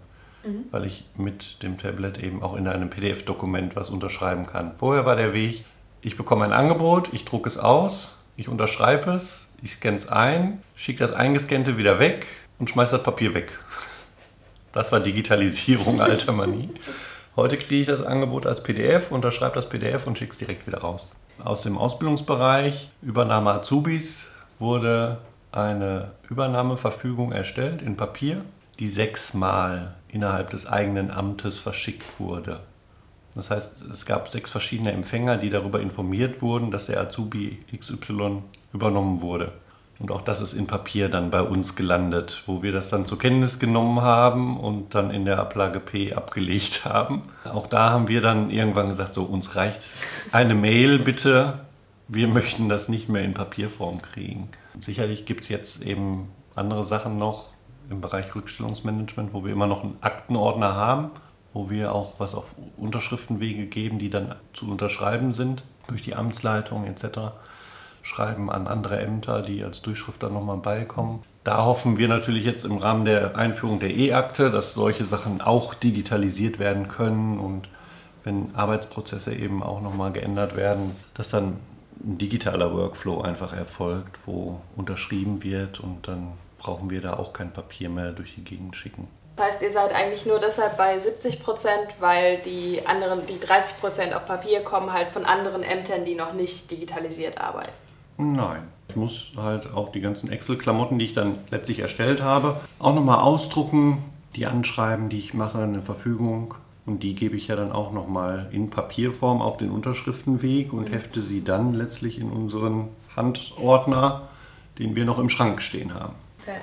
[0.45, 0.65] Mhm.
[0.71, 4.75] Weil ich mit dem Tablet eben auch in einem PDF-Dokument was unterschreiben kann.
[4.75, 5.65] Vorher war der Weg,
[6.01, 10.61] ich bekomme ein Angebot, ich drucke es aus, ich unterschreibe es, ich scanne es ein,
[10.75, 12.27] schicke das Eingescannte wieder weg
[12.59, 13.51] und schmeiße das Papier weg.
[14.71, 16.67] Das war Digitalisierung alter Manie.
[17.35, 20.79] Heute kriege ich das Angebot als PDF, unterschreibe das PDF und schicke es direkt wieder
[20.79, 21.11] raus.
[21.43, 25.19] Aus dem Ausbildungsbereich, Übernahme Azubis, wurde
[25.51, 28.43] eine Übernahmeverfügung erstellt in Papier,
[28.79, 32.61] die sechsmal innerhalb des eigenen Amtes verschickt wurde.
[33.35, 38.43] Das heißt, es gab sechs verschiedene Empfänger, die darüber informiert wurden, dass der Azubi XY
[38.73, 39.53] übernommen wurde.
[39.99, 43.19] Und auch das ist in Papier dann bei uns gelandet, wo wir das dann zur
[43.19, 47.21] Kenntnis genommen haben und dann in der Ablage P abgelegt haben.
[47.45, 49.89] Auch da haben wir dann irgendwann gesagt, so uns reicht
[50.31, 51.59] eine Mail bitte,
[52.07, 54.49] wir möchten das nicht mehr in Papierform kriegen.
[54.81, 57.49] Sicherlich gibt es jetzt eben andere Sachen noch
[57.89, 61.11] im Bereich Rückstellungsmanagement, wo wir immer noch einen Aktenordner haben,
[61.53, 66.85] wo wir auch was auf Unterschriftenwege geben, die dann zu unterschreiben sind durch die Amtsleitung
[66.85, 67.33] etc.
[68.01, 71.21] Schreiben an andere Ämter, die als Durchschrift dann nochmal beikommen.
[71.43, 75.73] Da hoffen wir natürlich jetzt im Rahmen der Einführung der E-Akte, dass solche Sachen auch
[75.73, 77.67] digitalisiert werden können und
[78.23, 81.57] wenn Arbeitsprozesse eben auch nochmal geändert werden, dass dann
[82.03, 87.51] ein digitaler Workflow einfach erfolgt, wo unterschrieben wird und dann brauchen wir da auch kein
[87.51, 89.07] Papier mehr durch die Gegend schicken.
[89.35, 93.79] Das heißt, ihr seid eigentlich nur deshalb bei 70 Prozent, weil die anderen, die 30
[93.79, 97.71] Prozent auf Papier kommen halt von anderen Ämtern, die noch nicht digitalisiert arbeiten.
[98.17, 98.67] Nein.
[98.89, 103.19] Ich muss halt auch die ganzen Excel-Klamotten, die ich dann letztlich erstellt habe, auch nochmal
[103.19, 104.03] ausdrucken,
[104.35, 106.53] die Anschreiben, die ich mache, eine Verfügung
[106.85, 111.21] und die gebe ich ja dann auch nochmal in Papierform auf den Unterschriftenweg und hefte
[111.21, 114.27] sie dann letztlich in unseren Handordner,
[114.79, 116.13] den wir noch im Schrank stehen haben.
[116.41, 116.57] Okay.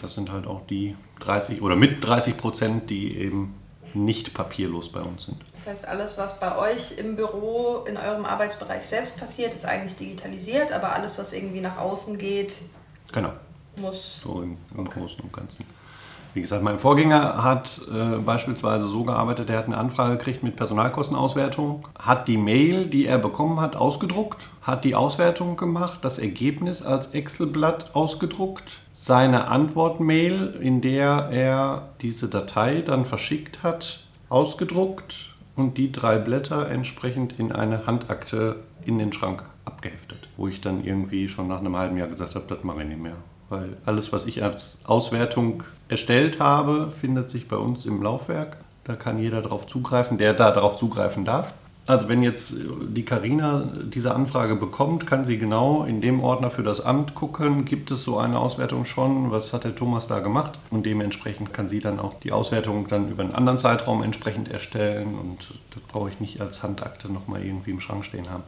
[0.00, 3.54] Das sind halt auch die 30 oder mit 30 Prozent, die eben
[3.94, 5.36] nicht papierlos bei uns sind.
[5.58, 9.96] Das heißt, alles, was bei euch im Büro, in eurem Arbeitsbereich selbst passiert, ist eigentlich
[9.96, 12.56] digitalisiert, aber alles, was irgendwie nach außen geht,
[13.12, 13.32] genau.
[13.76, 14.20] muss.
[14.22, 14.84] So im, im.
[14.84, 15.64] Großen und Ganzen.
[16.34, 20.56] Wie gesagt, mein Vorgänger hat äh, beispielsweise so gearbeitet, er hat eine Anfrage gekriegt mit
[20.56, 26.82] Personalkostenauswertung, hat die Mail, die er bekommen hat, ausgedruckt, hat die Auswertung gemacht, das Ergebnis
[26.82, 35.76] als Excel-Blatt ausgedruckt, seine Antwortmail, in der er diese Datei dann verschickt hat, ausgedruckt und
[35.76, 40.26] die drei Blätter entsprechend in eine Handakte in den Schrank abgeheftet.
[40.38, 43.02] Wo ich dann irgendwie schon nach einem halben Jahr gesagt habe, das mache ich nicht
[43.02, 43.16] mehr.
[43.50, 48.56] Weil alles, was ich als Auswertung erstellt habe, findet sich bei uns im Laufwerk.
[48.84, 51.52] Da kann jeder darauf zugreifen, der da darauf zugreifen darf.
[51.86, 56.62] Also wenn jetzt die Karina diese Anfrage bekommt, kann sie genau in dem Ordner für
[56.62, 60.58] das Amt gucken, gibt es so eine Auswertung schon, was hat der Thomas da gemacht?
[60.70, 65.18] Und dementsprechend kann sie dann auch die Auswertung dann über einen anderen Zeitraum entsprechend erstellen.
[65.18, 68.44] Und das brauche ich nicht als Handakte nochmal irgendwie im Schrank stehen haben.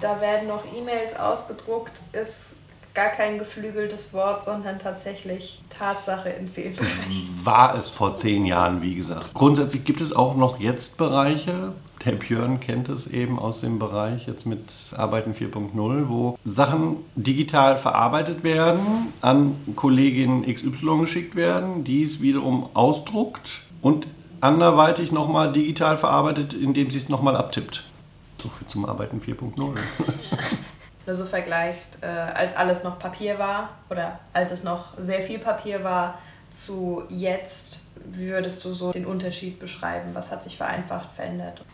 [0.00, 2.51] Da werden noch E-Mails ausgedruckt, ist
[2.94, 7.40] gar kein geflügeltes Wort, sondern tatsächlich Tatsache in vielen Bereichen.
[7.44, 9.32] War es vor zehn Jahren, wie gesagt.
[9.34, 11.72] Grundsätzlich gibt es auch noch jetzt Bereiche,
[12.04, 17.76] der Björn kennt es eben aus dem Bereich jetzt mit Arbeiten 4.0, wo Sachen digital
[17.76, 24.08] verarbeitet werden, an Kollegin XY geschickt werden, die es wiederum ausdruckt und
[24.40, 27.84] anderweitig nochmal digital verarbeitet, indem sie es nochmal abtippt.
[28.38, 29.76] So viel zum Arbeiten 4.0.
[31.06, 35.38] Du so vergleichst, äh, als alles noch Papier war oder als es noch sehr viel
[35.38, 36.18] Papier war
[36.52, 40.10] zu jetzt, wie würdest du so den Unterschied beschreiben?
[40.12, 41.64] Was hat sich vereinfacht, verändert?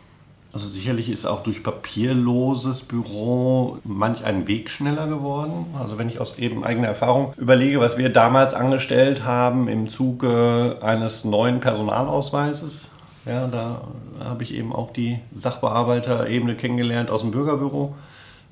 [0.50, 5.66] Also sicherlich ist auch durch papierloses Büro manch ein Weg schneller geworden.
[5.78, 10.78] Also wenn ich aus eben eigener Erfahrung überlege, was wir damals angestellt haben im Zuge
[10.80, 12.90] eines neuen Personalausweises,
[13.26, 13.82] ja, da
[14.24, 17.94] habe ich eben auch die Sachbearbeiterebene kennengelernt aus dem Bürgerbüro.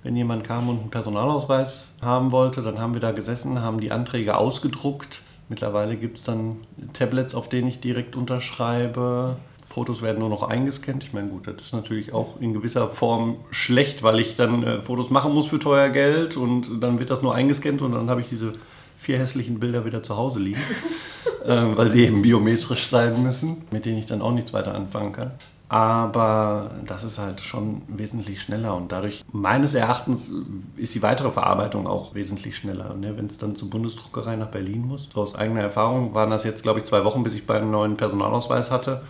[0.06, 3.90] Wenn jemand kam und einen Personalausweis haben wollte, dann haben wir da gesessen, haben die
[3.90, 5.22] Anträge ausgedruckt.
[5.48, 6.58] Mittlerweile gibt es dann
[6.92, 9.34] Tablets, auf denen ich direkt unterschreibe.
[9.64, 11.02] Fotos werden nur noch eingescannt.
[11.02, 14.80] Ich meine, gut, das ist natürlich auch in gewisser Form schlecht, weil ich dann äh,
[14.80, 18.20] Fotos machen muss für teuer Geld und dann wird das nur eingescannt und dann habe
[18.20, 18.52] ich diese
[18.96, 20.60] vier hässlichen Bilder wieder zu Hause liegen,
[21.44, 25.10] äh, weil sie eben biometrisch sein müssen, mit denen ich dann auch nichts weiter anfangen
[25.10, 25.32] kann.
[25.68, 30.30] Aber das ist halt schon wesentlich schneller und dadurch, meines Erachtens,
[30.76, 32.94] ist die weitere Verarbeitung auch wesentlich schneller.
[32.94, 33.16] Ne?
[33.16, 35.08] Wenn es dann zur Bundesdruckerei nach Berlin muss.
[35.12, 37.96] So aus eigener Erfahrung waren das jetzt, glaube ich, zwei Wochen, bis ich beiden neuen
[37.96, 39.02] Personalausweis hatte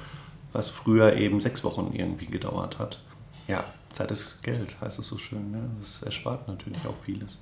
[0.56, 2.98] was früher eben sechs Wochen irgendwie gedauert hat.
[3.46, 5.50] Ja, Zeit ist Geld, heißt es so schön.
[5.50, 5.70] Ne?
[5.80, 7.38] Das erspart natürlich auch vieles.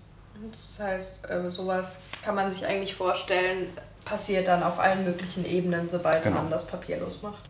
[0.51, 3.69] Das heißt, äh, sowas kann man sich eigentlich vorstellen,
[4.05, 6.37] passiert dann auf allen möglichen Ebenen, sobald genau.
[6.37, 7.45] man das papierlos macht.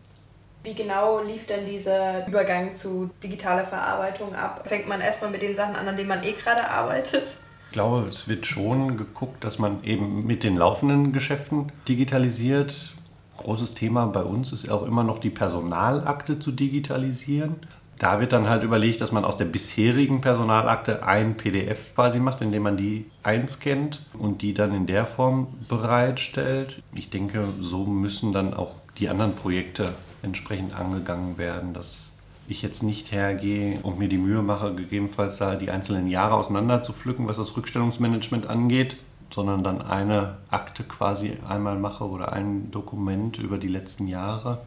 [0.65, 4.63] Wie genau lief denn dieser Übergang zu digitaler Verarbeitung ab?
[4.65, 7.23] Fängt man erstmal mit den Sachen an, an denen man eh gerade arbeitet?
[7.67, 12.95] Ich glaube, es wird schon geguckt, dass man eben mit den laufenden Geschäften digitalisiert
[13.37, 17.55] großes Thema bei uns ist auch immer noch die Personalakte zu digitalisieren.
[17.99, 22.41] Da wird dann halt überlegt, dass man aus der bisherigen Personalakte ein PDF quasi macht,
[22.41, 26.81] indem man die einscannt und die dann in der Form bereitstellt.
[26.93, 29.93] Ich denke, so müssen dann auch die anderen Projekte
[30.25, 32.11] entsprechend angegangen werden, dass
[32.47, 36.83] ich jetzt nicht hergehe und mir die Mühe mache, gegebenenfalls da die einzelnen Jahre auseinander
[36.83, 38.97] zu pflücken, was das Rückstellungsmanagement angeht,
[39.33, 44.59] sondern dann eine Akte quasi einmal mache oder ein Dokument über die letzten Jahre.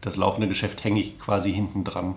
[0.00, 2.14] Das laufende Geschäft hänge ich quasi hinten dran.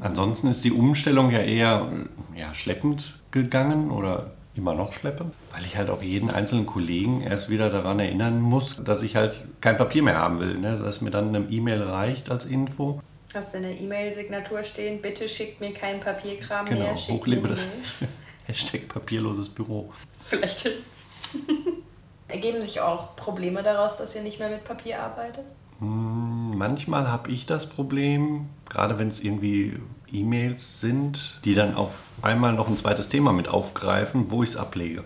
[0.00, 1.92] Ansonsten ist die Umstellung ja eher
[2.34, 7.48] ja, schleppend gegangen oder immer noch schleppend, weil ich halt auch jeden einzelnen Kollegen erst
[7.48, 10.58] wieder daran erinnern muss, dass ich halt kein Papier mehr haben will.
[10.58, 10.76] Ne?
[10.76, 13.00] Dass mir dann eine E-Mail reicht als Info.
[13.34, 16.94] Hast du in der E-Mail-Signatur stehen, bitte schickt mir keinen Papierkram genau, mehr.
[16.94, 17.66] Genau, hochlebe das
[18.46, 19.92] Hashtag papierloses Büro.
[20.26, 21.04] Vielleicht hilft's.
[22.28, 25.44] Ergeben sich auch Probleme daraus, dass ihr nicht mehr mit Papier arbeitet?
[25.78, 29.78] Hm, manchmal habe ich das Problem, gerade wenn es irgendwie
[30.12, 34.56] E-Mails sind, die dann auf einmal noch ein zweites Thema mit aufgreifen, wo ich es
[34.56, 35.04] ablege.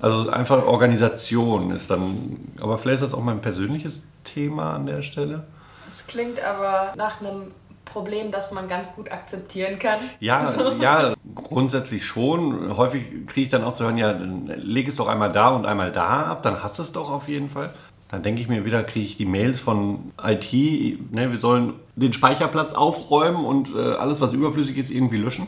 [0.00, 5.02] Also einfach Organisation ist dann, aber vielleicht ist das auch mein persönliches Thema an der
[5.02, 5.44] Stelle.
[5.88, 7.50] Es klingt aber nach einem
[7.84, 9.98] Problem, das man ganz gut akzeptieren kann.
[10.20, 12.76] Ja, ja, grundsätzlich schon.
[12.76, 15.66] Häufig kriege ich dann auch zu hören, ja, dann leg es doch einmal da und
[15.66, 17.74] einmal da ab, dann hast du es doch auf jeden Fall.
[18.10, 22.12] Dann denke ich mir wieder, kriege ich die Mails von IT, ne, wir sollen den
[22.12, 25.46] Speicherplatz aufräumen und äh, alles, was überflüssig ist, irgendwie löschen.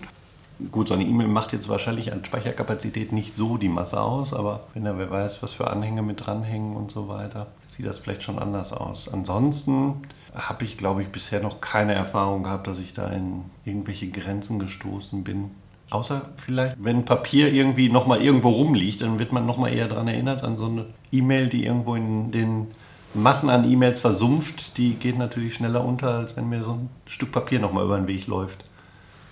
[0.71, 4.61] Gut, so eine E-Mail macht jetzt wahrscheinlich an Speicherkapazität nicht so die Masse aus, aber
[4.75, 8.23] wenn da wer weiß, was für Anhänge mit dranhängen und so weiter, sieht das vielleicht
[8.23, 9.13] schon anders aus.
[9.13, 10.03] Ansonsten
[10.35, 14.59] habe ich, glaube ich, bisher noch keine Erfahrung gehabt, dass ich da in irgendwelche Grenzen
[14.59, 15.51] gestoßen bin.
[15.93, 20.43] Außer vielleicht, wenn Papier irgendwie nochmal irgendwo rumliegt, dann wird man nochmal eher daran erinnert,
[20.43, 22.69] an so eine E-Mail, die irgendwo in den
[23.13, 24.79] Massen an E-Mails versumpft.
[24.79, 28.09] Die geht natürlich schneller unter, als wenn mir so ein Stück Papier nochmal über den
[28.09, 28.65] Weg läuft.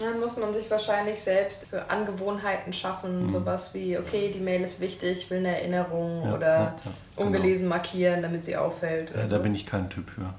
[0.00, 3.30] Dann muss man sich wahrscheinlich selbst für Angewohnheiten schaffen, mhm.
[3.30, 6.74] sowas wie, okay, die Mail ist wichtig, ich will eine Erinnerung ja, oder ja, ja,
[7.16, 7.26] genau.
[7.26, 9.12] ungelesen markieren, damit sie auffällt.
[9.14, 9.38] da so.
[9.38, 10.22] bin ich kein Typ für.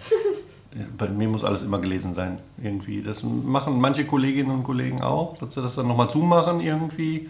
[0.97, 3.01] Bei mir muss alles immer gelesen sein, irgendwie.
[3.01, 7.29] Das machen manche Kolleginnen und Kollegen auch, dass sie das dann nochmal zumachen, irgendwie.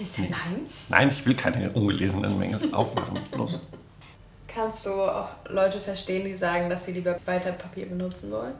[0.00, 0.28] Ist nee.
[0.30, 0.66] Nein?
[0.88, 3.20] Nein, ich will keine ungelesenen Mails aufmachen.
[3.36, 3.60] Los.
[4.48, 8.54] Kannst du auch Leute verstehen, die sagen, dass sie lieber weiter Papier benutzen wollen?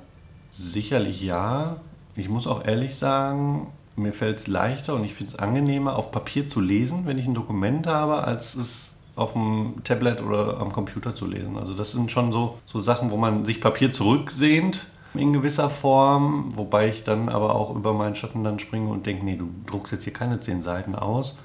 [0.50, 1.80] Sicherlich ja.
[2.14, 6.10] Ich muss auch ehrlich sagen, mir fällt es leichter und ich finde es angenehmer, auf
[6.10, 10.72] Papier zu lesen, wenn ich ein Dokument habe, als es auf dem Tablet oder am
[10.72, 11.58] Computer zu lesen.
[11.58, 16.56] Also das sind schon so, so Sachen, wo man sich Papier zurücksehnt in gewisser Form,
[16.56, 19.92] wobei ich dann aber auch über meinen Schatten dann springe und denke, nee, du druckst
[19.92, 21.38] jetzt hier keine zehn Seiten aus,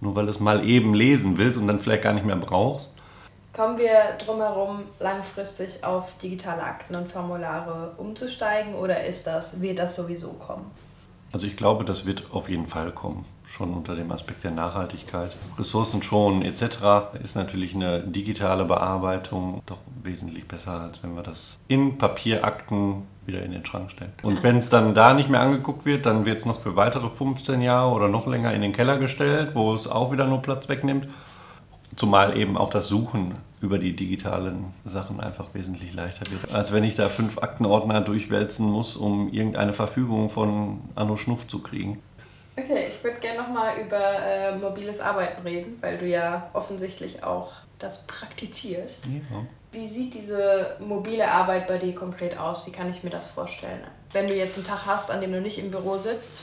[0.00, 2.90] nur weil du es mal eben lesen willst und dann vielleicht gar nicht mehr brauchst.
[3.52, 9.94] Kommen wir drumherum langfristig auf digitale Akten und Formulare umzusteigen oder ist das, wird das
[9.94, 10.70] sowieso kommen?
[11.32, 15.36] Also ich glaube, das wird auf jeden Fall kommen schon unter dem Aspekt der Nachhaltigkeit.
[15.58, 17.16] Ressourcen schonen etc.
[17.22, 23.42] ist natürlich eine digitale Bearbeitung doch wesentlich besser, als wenn wir das in Papierakten wieder
[23.42, 24.12] in den Schrank stellen.
[24.22, 27.08] Und wenn es dann da nicht mehr angeguckt wird, dann wird es noch für weitere
[27.08, 30.68] 15 Jahre oder noch länger in den Keller gestellt, wo es auch wieder nur Platz
[30.68, 31.06] wegnimmt.
[31.96, 36.52] Zumal eben auch das Suchen über die digitalen Sachen einfach wesentlich leichter wird.
[36.52, 41.60] Als wenn ich da fünf Aktenordner durchwälzen muss, um irgendeine Verfügung von Anno Schnuff zu
[41.60, 42.02] kriegen.
[42.56, 47.52] Okay, ich würde gerne nochmal über äh, mobiles Arbeiten reden, weil du ja offensichtlich auch
[47.78, 49.06] das praktizierst.
[49.06, 49.46] Ja.
[49.72, 52.66] Wie sieht diese mobile Arbeit bei dir konkret aus?
[52.66, 53.80] Wie kann ich mir das vorstellen?
[54.12, 56.42] Wenn du jetzt einen Tag hast, an dem du nicht im Büro sitzt?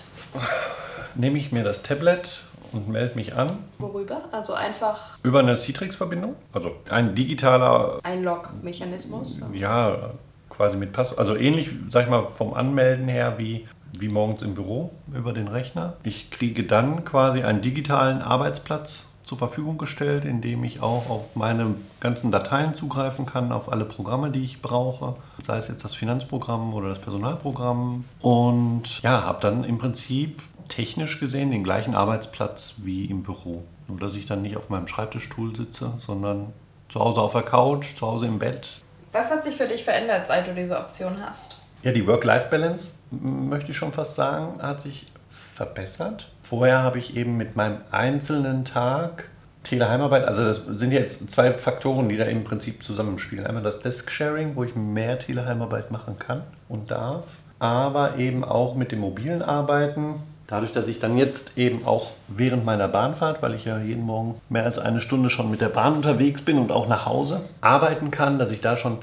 [1.15, 3.59] Nehme ich mir das Tablet und melde mich an.
[3.77, 4.21] Worüber?
[4.31, 5.17] Also einfach.
[5.23, 6.35] Über eine Citrix-Verbindung.
[6.53, 7.99] Also ein digitaler.
[8.03, 9.37] Einlog-Mechanismus?
[9.53, 10.11] Ja,
[10.49, 11.17] quasi mit Pass.
[11.17, 15.47] Also ähnlich, sag ich mal, vom Anmelden her wie wie morgens im Büro über den
[15.47, 15.93] Rechner.
[16.03, 21.35] Ich kriege dann quasi einen digitalen Arbeitsplatz zur Verfügung gestellt, in dem ich auch auf
[21.35, 25.93] meine ganzen Dateien zugreifen kann, auf alle Programme, die ich brauche, sei es jetzt das
[25.93, 28.05] Finanzprogramm oder das Personalprogramm.
[28.21, 33.63] Und ja, habe dann im Prinzip technisch gesehen den gleichen Arbeitsplatz wie im Büro.
[33.87, 36.53] Nur dass ich dann nicht auf meinem Schreibtischstuhl sitze, sondern
[36.87, 38.81] zu Hause auf der Couch, zu Hause im Bett.
[39.11, 41.57] Was hat sich für dich verändert, seit du diese Option hast?
[41.81, 46.31] Ja, die Work-Life-Balance, möchte ich schon fast sagen, hat sich verbessert.
[46.43, 49.29] Vorher habe ich eben mit meinem einzelnen Tag
[49.63, 53.45] Teleheimarbeit, also das sind jetzt zwei Faktoren, die da im Prinzip zusammenspielen.
[53.45, 58.91] Einmal das Desk-Sharing, wo ich mehr Teleheimarbeit machen kann und darf, aber eben auch mit
[58.91, 60.23] dem mobilen Arbeiten.
[60.49, 64.41] Dadurch, dass ich dann jetzt eben auch während meiner Bahnfahrt, weil ich ja jeden Morgen
[64.49, 68.09] mehr als eine Stunde schon mit der Bahn unterwegs bin und auch nach Hause arbeiten
[68.09, 68.97] kann, dass ich da schon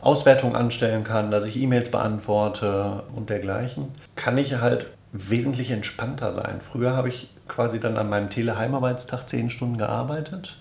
[0.00, 6.62] Auswertung anstellen kann, dass ich E-Mails beantworte und dergleichen, kann ich halt wesentlich entspannter sein.
[6.62, 10.56] Früher habe ich quasi dann an meinem Teleheimarbeitstag zehn Stunden gearbeitet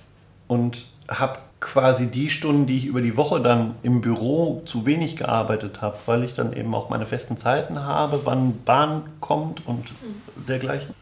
[0.50, 5.15] und habe quasi die Stunden, die ich über die Woche dann im Büro zu wenig
[5.15, 9.91] gearbeitet habe, weil ich dann eben auch meine festen Zeiten habe, wann Bahn kommt und
[10.48, 10.93] dergleichen,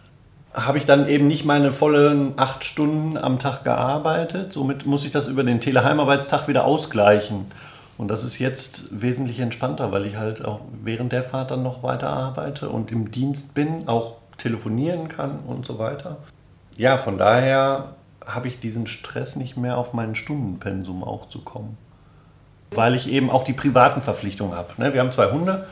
[0.54, 4.54] habe ich dann eben nicht meine vollen acht Stunden am Tag gearbeitet.
[4.54, 7.48] Somit muss ich das über den Teleheimarbeitstag wieder ausgleichen.
[7.98, 11.84] Und das ist jetzt wesentlich entspannter, weil ich halt auch während der Fahrt dann noch
[11.84, 16.18] weiter arbeite und im Dienst bin, auch telefonieren kann und so weiter.
[16.78, 21.78] Ja, von daher habe ich diesen Stress nicht mehr auf meinen Stundenpensum auch zu kommen.
[22.72, 24.70] Weil ich eben auch die privaten Verpflichtungen habe.
[24.78, 25.68] Ne, wir haben zwei Hunde,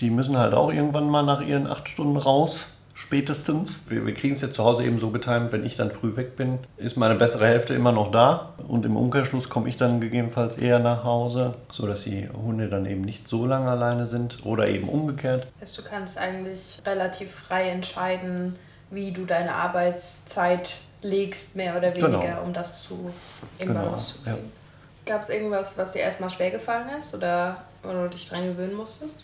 [0.00, 3.82] die müssen halt auch irgendwann mal nach ihren acht Stunden raus spätestens.
[3.88, 6.34] Wir, wir kriegen es jetzt zu Hause eben so getimt, wenn ich dann früh weg
[6.34, 10.56] bin, ist meine bessere Hälfte immer noch da und im Umkehrschluss komme ich dann gegebenenfalls
[10.56, 14.88] eher nach Hause, sodass die Hunde dann eben nicht so lange alleine sind oder eben
[14.88, 15.46] umgekehrt.
[15.60, 18.56] du kannst eigentlich relativ frei entscheiden,
[18.90, 22.42] wie du deine Arbeitszeit legst, mehr oder weniger, genau.
[22.42, 23.12] um das zu
[23.58, 23.94] irgendwann genau.
[23.94, 24.38] rauszukriegen.
[24.38, 25.12] Ja.
[25.12, 28.74] Gab es irgendwas, was dir erstmal schwer gefallen ist oder wo du dich dran gewöhnen
[28.74, 29.16] musstest?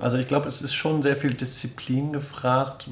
[0.00, 2.88] Also ich glaube, es ist schon sehr viel Disziplin gefragt,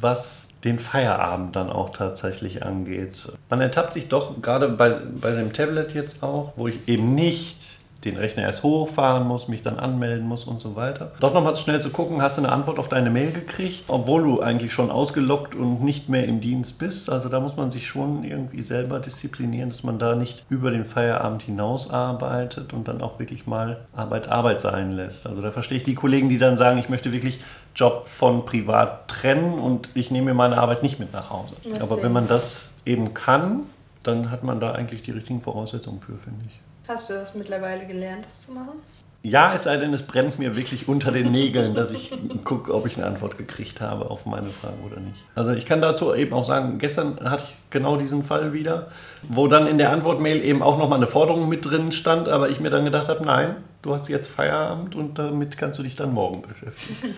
[0.00, 3.32] was den Feierabend dann auch tatsächlich angeht.
[3.50, 7.81] Man ertappt sich doch gerade bei, bei dem Tablet jetzt auch, wo ich eben nicht
[8.04, 11.12] den Rechner erst hochfahren muss, mich dann anmelden muss und so weiter.
[11.20, 14.40] Doch nochmal schnell zu gucken, hast du eine Antwort auf deine Mail gekriegt, obwohl du
[14.40, 17.08] eigentlich schon ausgelockt und nicht mehr im Dienst bist.
[17.10, 20.84] Also da muss man sich schon irgendwie selber disziplinieren, dass man da nicht über den
[20.84, 25.26] Feierabend hinaus arbeitet und dann auch wirklich mal Arbeit Arbeit sein lässt.
[25.26, 27.40] Also da verstehe ich die Kollegen, die dann sagen, ich möchte wirklich
[27.74, 31.54] Job von privat trennen und ich nehme mir meine Arbeit nicht mit nach Hause.
[31.80, 33.60] Aber wenn man das eben kann,
[34.02, 36.61] dann hat man da eigentlich die richtigen Voraussetzungen für, finde ich.
[36.88, 38.82] Hast du das mittlerweile gelernt, das zu machen?
[39.24, 42.12] Ja, es sei denn, es brennt mir wirklich unter den Nägeln, dass ich
[42.42, 45.22] gucke, ob ich eine Antwort gekriegt habe auf meine Frage oder nicht.
[45.36, 48.90] Also ich kann dazu eben auch sagen, gestern hatte ich genau diesen Fall wieder,
[49.22, 52.58] wo dann in der Antwortmail eben auch nochmal eine Forderung mit drin stand, aber ich
[52.58, 56.12] mir dann gedacht habe, nein, du hast jetzt Feierabend und damit kannst du dich dann
[56.12, 57.14] morgen beschäftigen.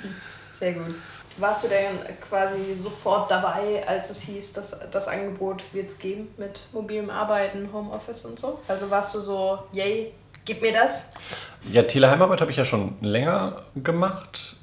[0.53, 0.95] Sehr gut.
[1.39, 6.29] Warst du denn quasi sofort dabei, als es hieß, dass das Angebot wird es geben
[6.37, 8.61] mit mobilem Arbeiten, Homeoffice und so?
[8.69, 10.13] Also warst du so, yay,
[10.45, 11.09] Gib mir das.
[11.73, 14.57] Ja, Teleheimarbeit habe ich ja schon länger gemacht.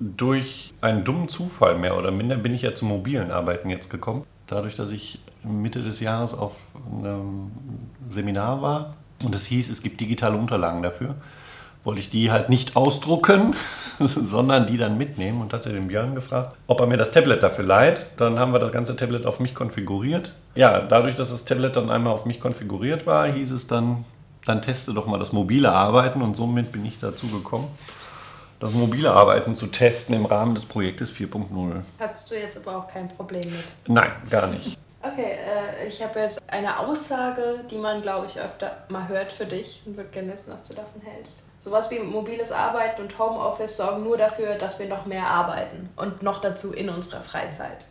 [0.00, 4.24] Durch einen dummen Zufall mehr oder minder bin ich ja zum mobilen Arbeiten jetzt gekommen.
[4.46, 6.58] Dadurch, dass ich Mitte des Jahres auf
[6.92, 7.52] einem
[8.08, 11.16] Seminar war und es hieß, es gibt digitale Unterlagen dafür,
[11.88, 13.56] wollte ich die halt nicht ausdrucken,
[13.98, 17.64] sondern die dann mitnehmen und hatte den Björn gefragt, ob er mir das Tablet dafür
[17.64, 18.04] leiht.
[18.18, 20.34] Dann haben wir das ganze Tablet auf mich konfiguriert.
[20.54, 24.04] Ja, dadurch, dass das Tablet dann einmal auf mich konfiguriert war, hieß es dann,
[24.44, 27.68] dann teste doch mal das mobile Arbeiten und somit bin ich dazu gekommen,
[28.60, 31.80] das mobile Arbeiten zu testen im Rahmen des Projektes 4.0.
[31.98, 33.64] Hattest du jetzt aber auch kein Problem mit?
[33.86, 34.76] Nein, gar nicht.
[35.00, 39.46] Okay, äh, ich habe jetzt eine Aussage, die man, glaube ich, öfter mal hört für
[39.46, 41.47] dich und würde gerne wissen, was du davon hältst.
[41.68, 46.22] Sowas wie mobiles Arbeiten und Homeoffice sorgen nur dafür, dass wir noch mehr arbeiten und
[46.22, 47.84] noch dazu in unserer Freizeit.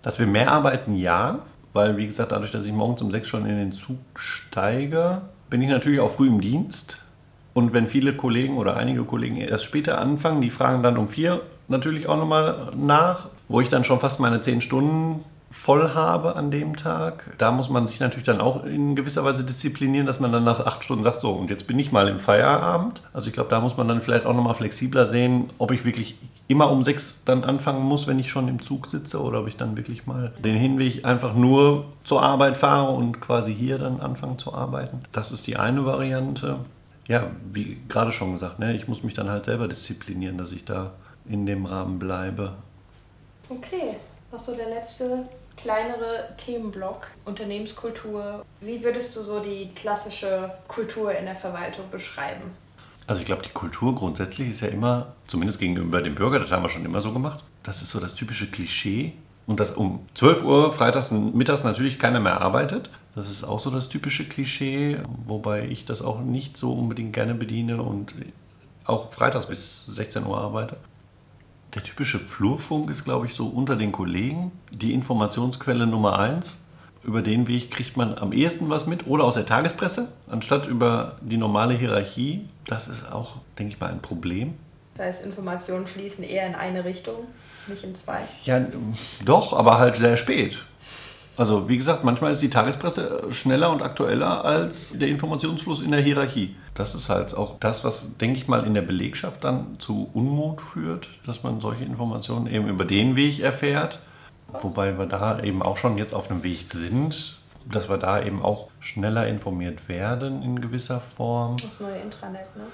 [0.00, 1.40] Dass wir mehr arbeiten, ja,
[1.72, 5.60] weil wie gesagt, dadurch, dass ich morgens um sechs schon in den Zug steige, bin
[5.60, 6.98] ich natürlich auch früh im Dienst.
[7.52, 11.40] Und wenn viele Kollegen oder einige Kollegen erst später anfangen, die fragen dann um vier
[11.66, 16.52] natürlich auch nochmal nach, wo ich dann schon fast meine zehn Stunden voll habe an
[16.52, 17.34] dem Tag.
[17.38, 20.64] Da muss man sich natürlich dann auch in gewisser Weise disziplinieren, dass man dann nach
[20.64, 23.02] acht Stunden sagt, so, und jetzt bin ich mal im Feierabend.
[23.12, 26.16] Also ich glaube, da muss man dann vielleicht auch nochmal flexibler sehen, ob ich wirklich
[26.46, 29.56] immer um sechs dann anfangen muss, wenn ich schon im Zug sitze, oder ob ich
[29.56, 34.36] dann wirklich mal den Hinweg einfach nur zur Arbeit fahre und quasi hier dann anfange
[34.36, 35.02] zu arbeiten.
[35.12, 36.60] Das ist die eine Variante.
[37.08, 40.64] Ja, wie gerade schon gesagt, ne, ich muss mich dann halt selber disziplinieren, dass ich
[40.64, 40.92] da
[41.28, 42.52] in dem Rahmen bleibe.
[43.48, 43.96] Okay,
[44.30, 45.24] noch so der letzte
[45.62, 48.44] kleinere Themenblock, Unternehmenskultur.
[48.60, 52.42] Wie würdest du so die klassische Kultur in der Verwaltung beschreiben?
[53.06, 56.62] Also ich glaube, die Kultur grundsätzlich ist ja immer, zumindest gegenüber dem Bürger, das haben
[56.62, 57.42] wir schon immer so gemacht.
[57.62, 59.14] Das ist so das typische Klischee.
[59.46, 62.88] Und dass um 12 Uhr freitags und mittags natürlich keiner mehr arbeitet.
[63.16, 67.34] Das ist auch so das typische Klischee, wobei ich das auch nicht so unbedingt gerne
[67.34, 68.14] bediene und
[68.84, 70.76] auch freitags bis 16 Uhr arbeite.
[71.74, 76.58] Der typische Flurfunk ist, glaube ich, so unter den Kollegen die Informationsquelle Nummer eins.
[77.04, 81.16] Über den Weg kriegt man am ehesten was mit oder aus der Tagespresse, anstatt über
[81.22, 82.46] die normale Hierarchie.
[82.66, 84.54] Das ist auch, denke ich mal, ein Problem.
[84.96, 87.26] Das heißt, Informationen fließen eher in eine Richtung,
[87.68, 88.18] nicht in zwei.
[88.44, 88.60] Ja,
[89.24, 90.62] doch, aber halt sehr spät.
[91.40, 96.02] Also wie gesagt, manchmal ist die Tagespresse schneller und aktueller als der Informationsfluss in der
[96.02, 96.54] Hierarchie.
[96.74, 100.60] Das ist halt auch das, was, denke ich mal, in der Belegschaft dann zu Unmut
[100.60, 104.00] führt, dass man solche Informationen eben über den Weg erfährt.
[104.52, 108.42] Wobei wir da eben auch schon jetzt auf einem Weg sind, dass wir da eben
[108.42, 111.56] auch schneller informiert werden in gewisser Form.
[111.56, 112.64] Das neue Intranet, ne?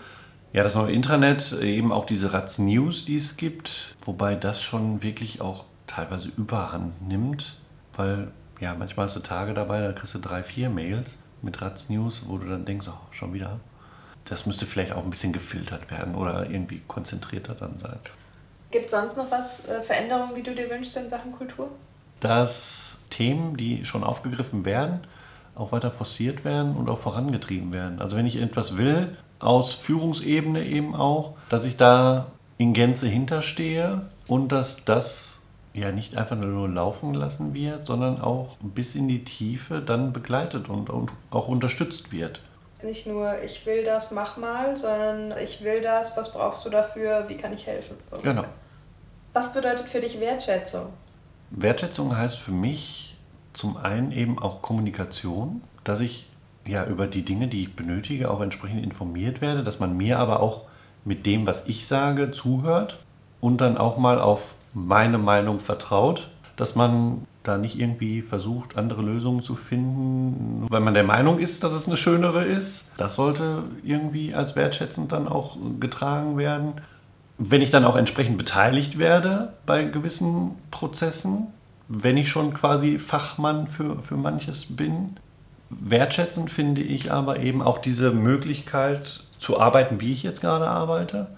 [0.53, 5.05] Ja, das neue Intranet, eben auch diese Ratz News, die es gibt, wobei das schon
[5.05, 7.59] wirklich auch teilweise überhand nimmt,
[7.95, 11.89] weil ja, manchmal hast du Tage dabei, da kriegst du drei, vier Mails mit Ratz
[11.89, 13.61] News, wo du dann denkst, oh, schon wieder.
[14.25, 17.99] Das müsste vielleicht auch ein bisschen gefiltert werden oder irgendwie konzentrierter dann sein.
[18.71, 21.71] Gibt es sonst noch was, äh, Veränderungen, die du dir wünschst in Sachen Kultur?
[22.21, 25.01] Dass Themen, die schon aufgegriffen werden,
[25.55, 28.01] auch weiter forciert werden und auch vorangetrieben werden.
[28.01, 32.27] Also wenn ich etwas will, aus Führungsebene eben auch, dass ich da
[32.59, 35.36] in Gänze hinterstehe und dass das
[35.77, 40.69] ja nicht einfach nur laufen lassen wird, sondern auch bis in die Tiefe dann begleitet
[40.69, 42.41] und, und auch unterstützt wird.
[42.83, 47.25] Nicht nur, ich will das, mach mal, sondern ich will das, was brauchst du dafür,
[47.29, 47.97] wie kann ich helfen?
[48.11, 48.35] Ungefähr.
[48.35, 48.45] Genau.
[49.33, 50.87] Was bedeutet für dich Wertschätzung?
[51.51, 53.17] Wertschätzung heißt für mich
[53.53, 56.29] zum einen eben auch Kommunikation, dass ich
[56.67, 60.41] ja über die Dinge, die ich benötige, auch entsprechend informiert werde, dass man mir aber
[60.41, 60.63] auch
[61.05, 62.99] mit dem, was ich sage, zuhört
[63.41, 69.01] und dann auch mal auf meine Meinung vertraut, dass man da nicht irgendwie versucht, andere
[69.01, 72.91] Lösungen zu finden, weil man der Meinung ist, dass es eine schönere ist.
[72.99, 76.75] Das sollte irgendwie als wertschätzend dann auch getragen werden.
[77.39, 81.47] Wenn ich dann auch entsprechend beteiligt werde bei gewissen Prozessen,
[81.89, 85.17] wenn ich schon quasi Fachmann für, für manches bin.
[85.71, 91.29] Wertschätzend finde ich aber eben auch diese Möglichkeit zu arbeiten, wie ich jetzt gerade arbeite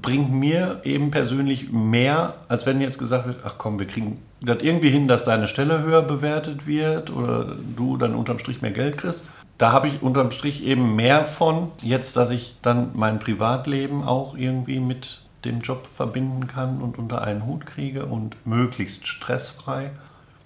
[0.00, 4.62] bringt mir eben persönlich mehr, als wenn jetzt gesagt wird, ach komm, wir kriegen das
[4.62, 8.98] irgendwie hin, dass deine Stelle höher bewertet wird oder du dann unterm Strich mehr Geld
[8.98, 9.24] kriegst.
[9.58, 14.36] da habe ich unterm Strich eben mehr von, jetzt, dass ich dann mein Privatleben auch
[14.36, 19.92] irgendwie mit dem Job verbinden kann und unter einen Hut kriege und möglichst stressfrei.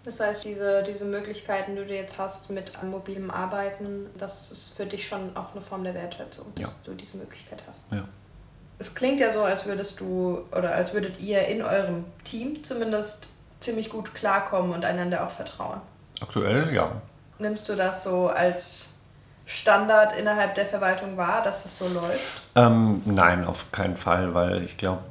[0.04, 4.86] Das heißt, diese, diese Möglichkeiten, die du jetzt hast mit mobilem Arbeiten, das ist für
[4.86, 6.72] dich schon auch eine Form der Wertschätzung, dass ja.
[6.84, 7.92] du diese Möglichkeit hast.
[7.92, 8.04] Ja.
[8.80, 13.28] Es klingt ja so, als würdest du oder als würdet ihr in eurem Team zumindest
[13.60, 15.82] ziemlich gut klarkommen und einander auch vertrauen.
[16.22, 16.90] Aktuell ja.
[17.38, 18.94] Nimmst du das so als
[19.44, 22.42] Standard innerhalb der Verwaltung wahr, dass das so läuft?
[22.54, 25.02] Ähm, nein, auf keinen Fall, weil ich glaube,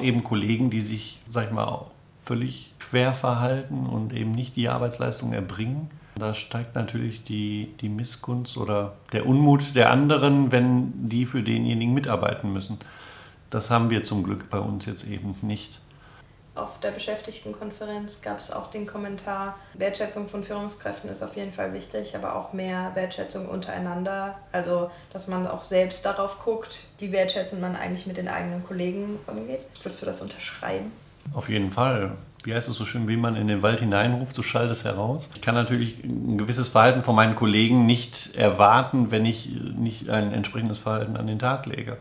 [0.00, 1.86] eben Kollegen, die sich, sag ich mal,
[2.22, 8.56] völlig quer verhalten und eben nicht die Arbeitsleistung erbringen, da steigt natürlich die, die Missgunst
[8.56, 12.78] oder der Unmut der anderen, wenn die für denjenigen mitarbeiten müssen.
[13.50, 15.80] Das haben wir zum Glück bei uns jetzt eben nicht.
[16.58, 21.72] Auf der Beschäftigtenkonferenz gab es auch den Kommentar, Wertschätzung von Führungskräften ist auf jeden Fall
[21.72, 24.36] wichtig, aber auch mehr Wertschätzung untereinander.
[24.50, 29.20] Also, dass man auch selbst darauf guckt, wie wertschätzend man eigentlich mit den eigenen Kollegen
[29.28, 29.60] umgeht.
[29.82, 30.90] Würdest du das unterschreiben?
[31.32, 34.42] Auf jeden Fall wie heißt es so schön, wie man in den Wald hineinruft, so
[34.42, 35.28] schallt es heraus.
[35.34, 40.32] Ich kann natürlich ein gewisses Verhalten von meinen Kollegen nicht erwarten, wenn ich nicht ein
[40.32, 41.96] entsprechendes Verhalten an den Tag lege.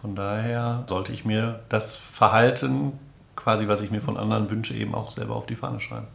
[0.00, 2.98] Von daher sollte ich mir das Verhalten,
[3.36, 6.08] quasi was ich mir von anderen wünsche, eben auch selber auf die Fahne schreiben.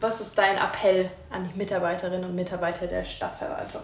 [0.00, 3.82] Was ist dein Appell an die Mitarbeiterinnen und Mitarbeiter der Stadtverwaltung?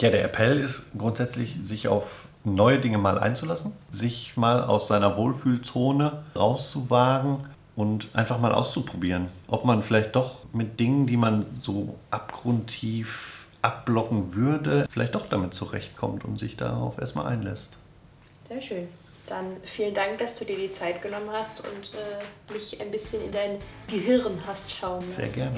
[0.00, 5.16] Ja, der Appell ist grundsätzlich, sich auf neue Dinge mal einzulassen, sich mal aus seiner
[5.16, 7.44] Wohlfühlzone rauszuwagen,
[7.80, 14.34] und einfach mal auszuprobieren, ob man vielleicht doch mit Dingen, die man so abgrundtief abblocken
[14.34, 17.78] würde, vielleicht doch damit zurechtkommt und sich darauf erstmal einlässt.
[18.50, 18.86] Sehr schön.
[19.26, 22.18] Dann vielen Dank, dass du dir die Zeit genommen hast und äh,
[22.52, 23.56] mich ein bisschen in dein
[23.88, 25.14] Gehirn hast schauen lassen.
[25.14, 25.56] Sehr gerne.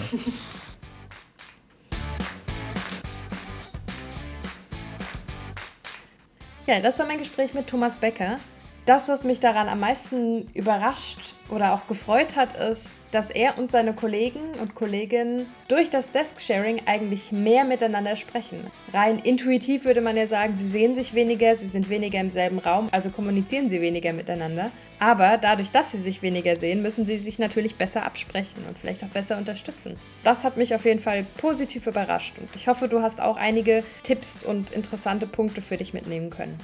[6.68, 8.38] ja, das war mein Gespräch mit Thomas Becker.
[8.84, 13.70] Das, was mich daran am meisten überrascht oder auch gefreut hat, ist, dass er und
[13.70, 18.66] seine Kollegen und Kolleginnen durch das Desk-Sharing eigentlich mehr miteinander sprechen.
[18.92, 22.58] Rein intuitiv würde man ja sagen, sie sehen sich weniger, sie sind weniger im selben
[22.58, 24.72] Raum, also kommunizieren sie weniger miteinander.
[24.98, 29.04] Aber dadurch, dass sie sich weniger sehen, müssen sie sich natürlich besser absprechen und vielleicht
[29.04, 29.96] auch besser unterstützen.
[30.24, 33.84] Das hat mich auf jeden Fall positiv überrascht und ich hoffe, du hast auch einige
[34.02, 36.58] Tipps und interessante Punkte für dich mitnehmen können.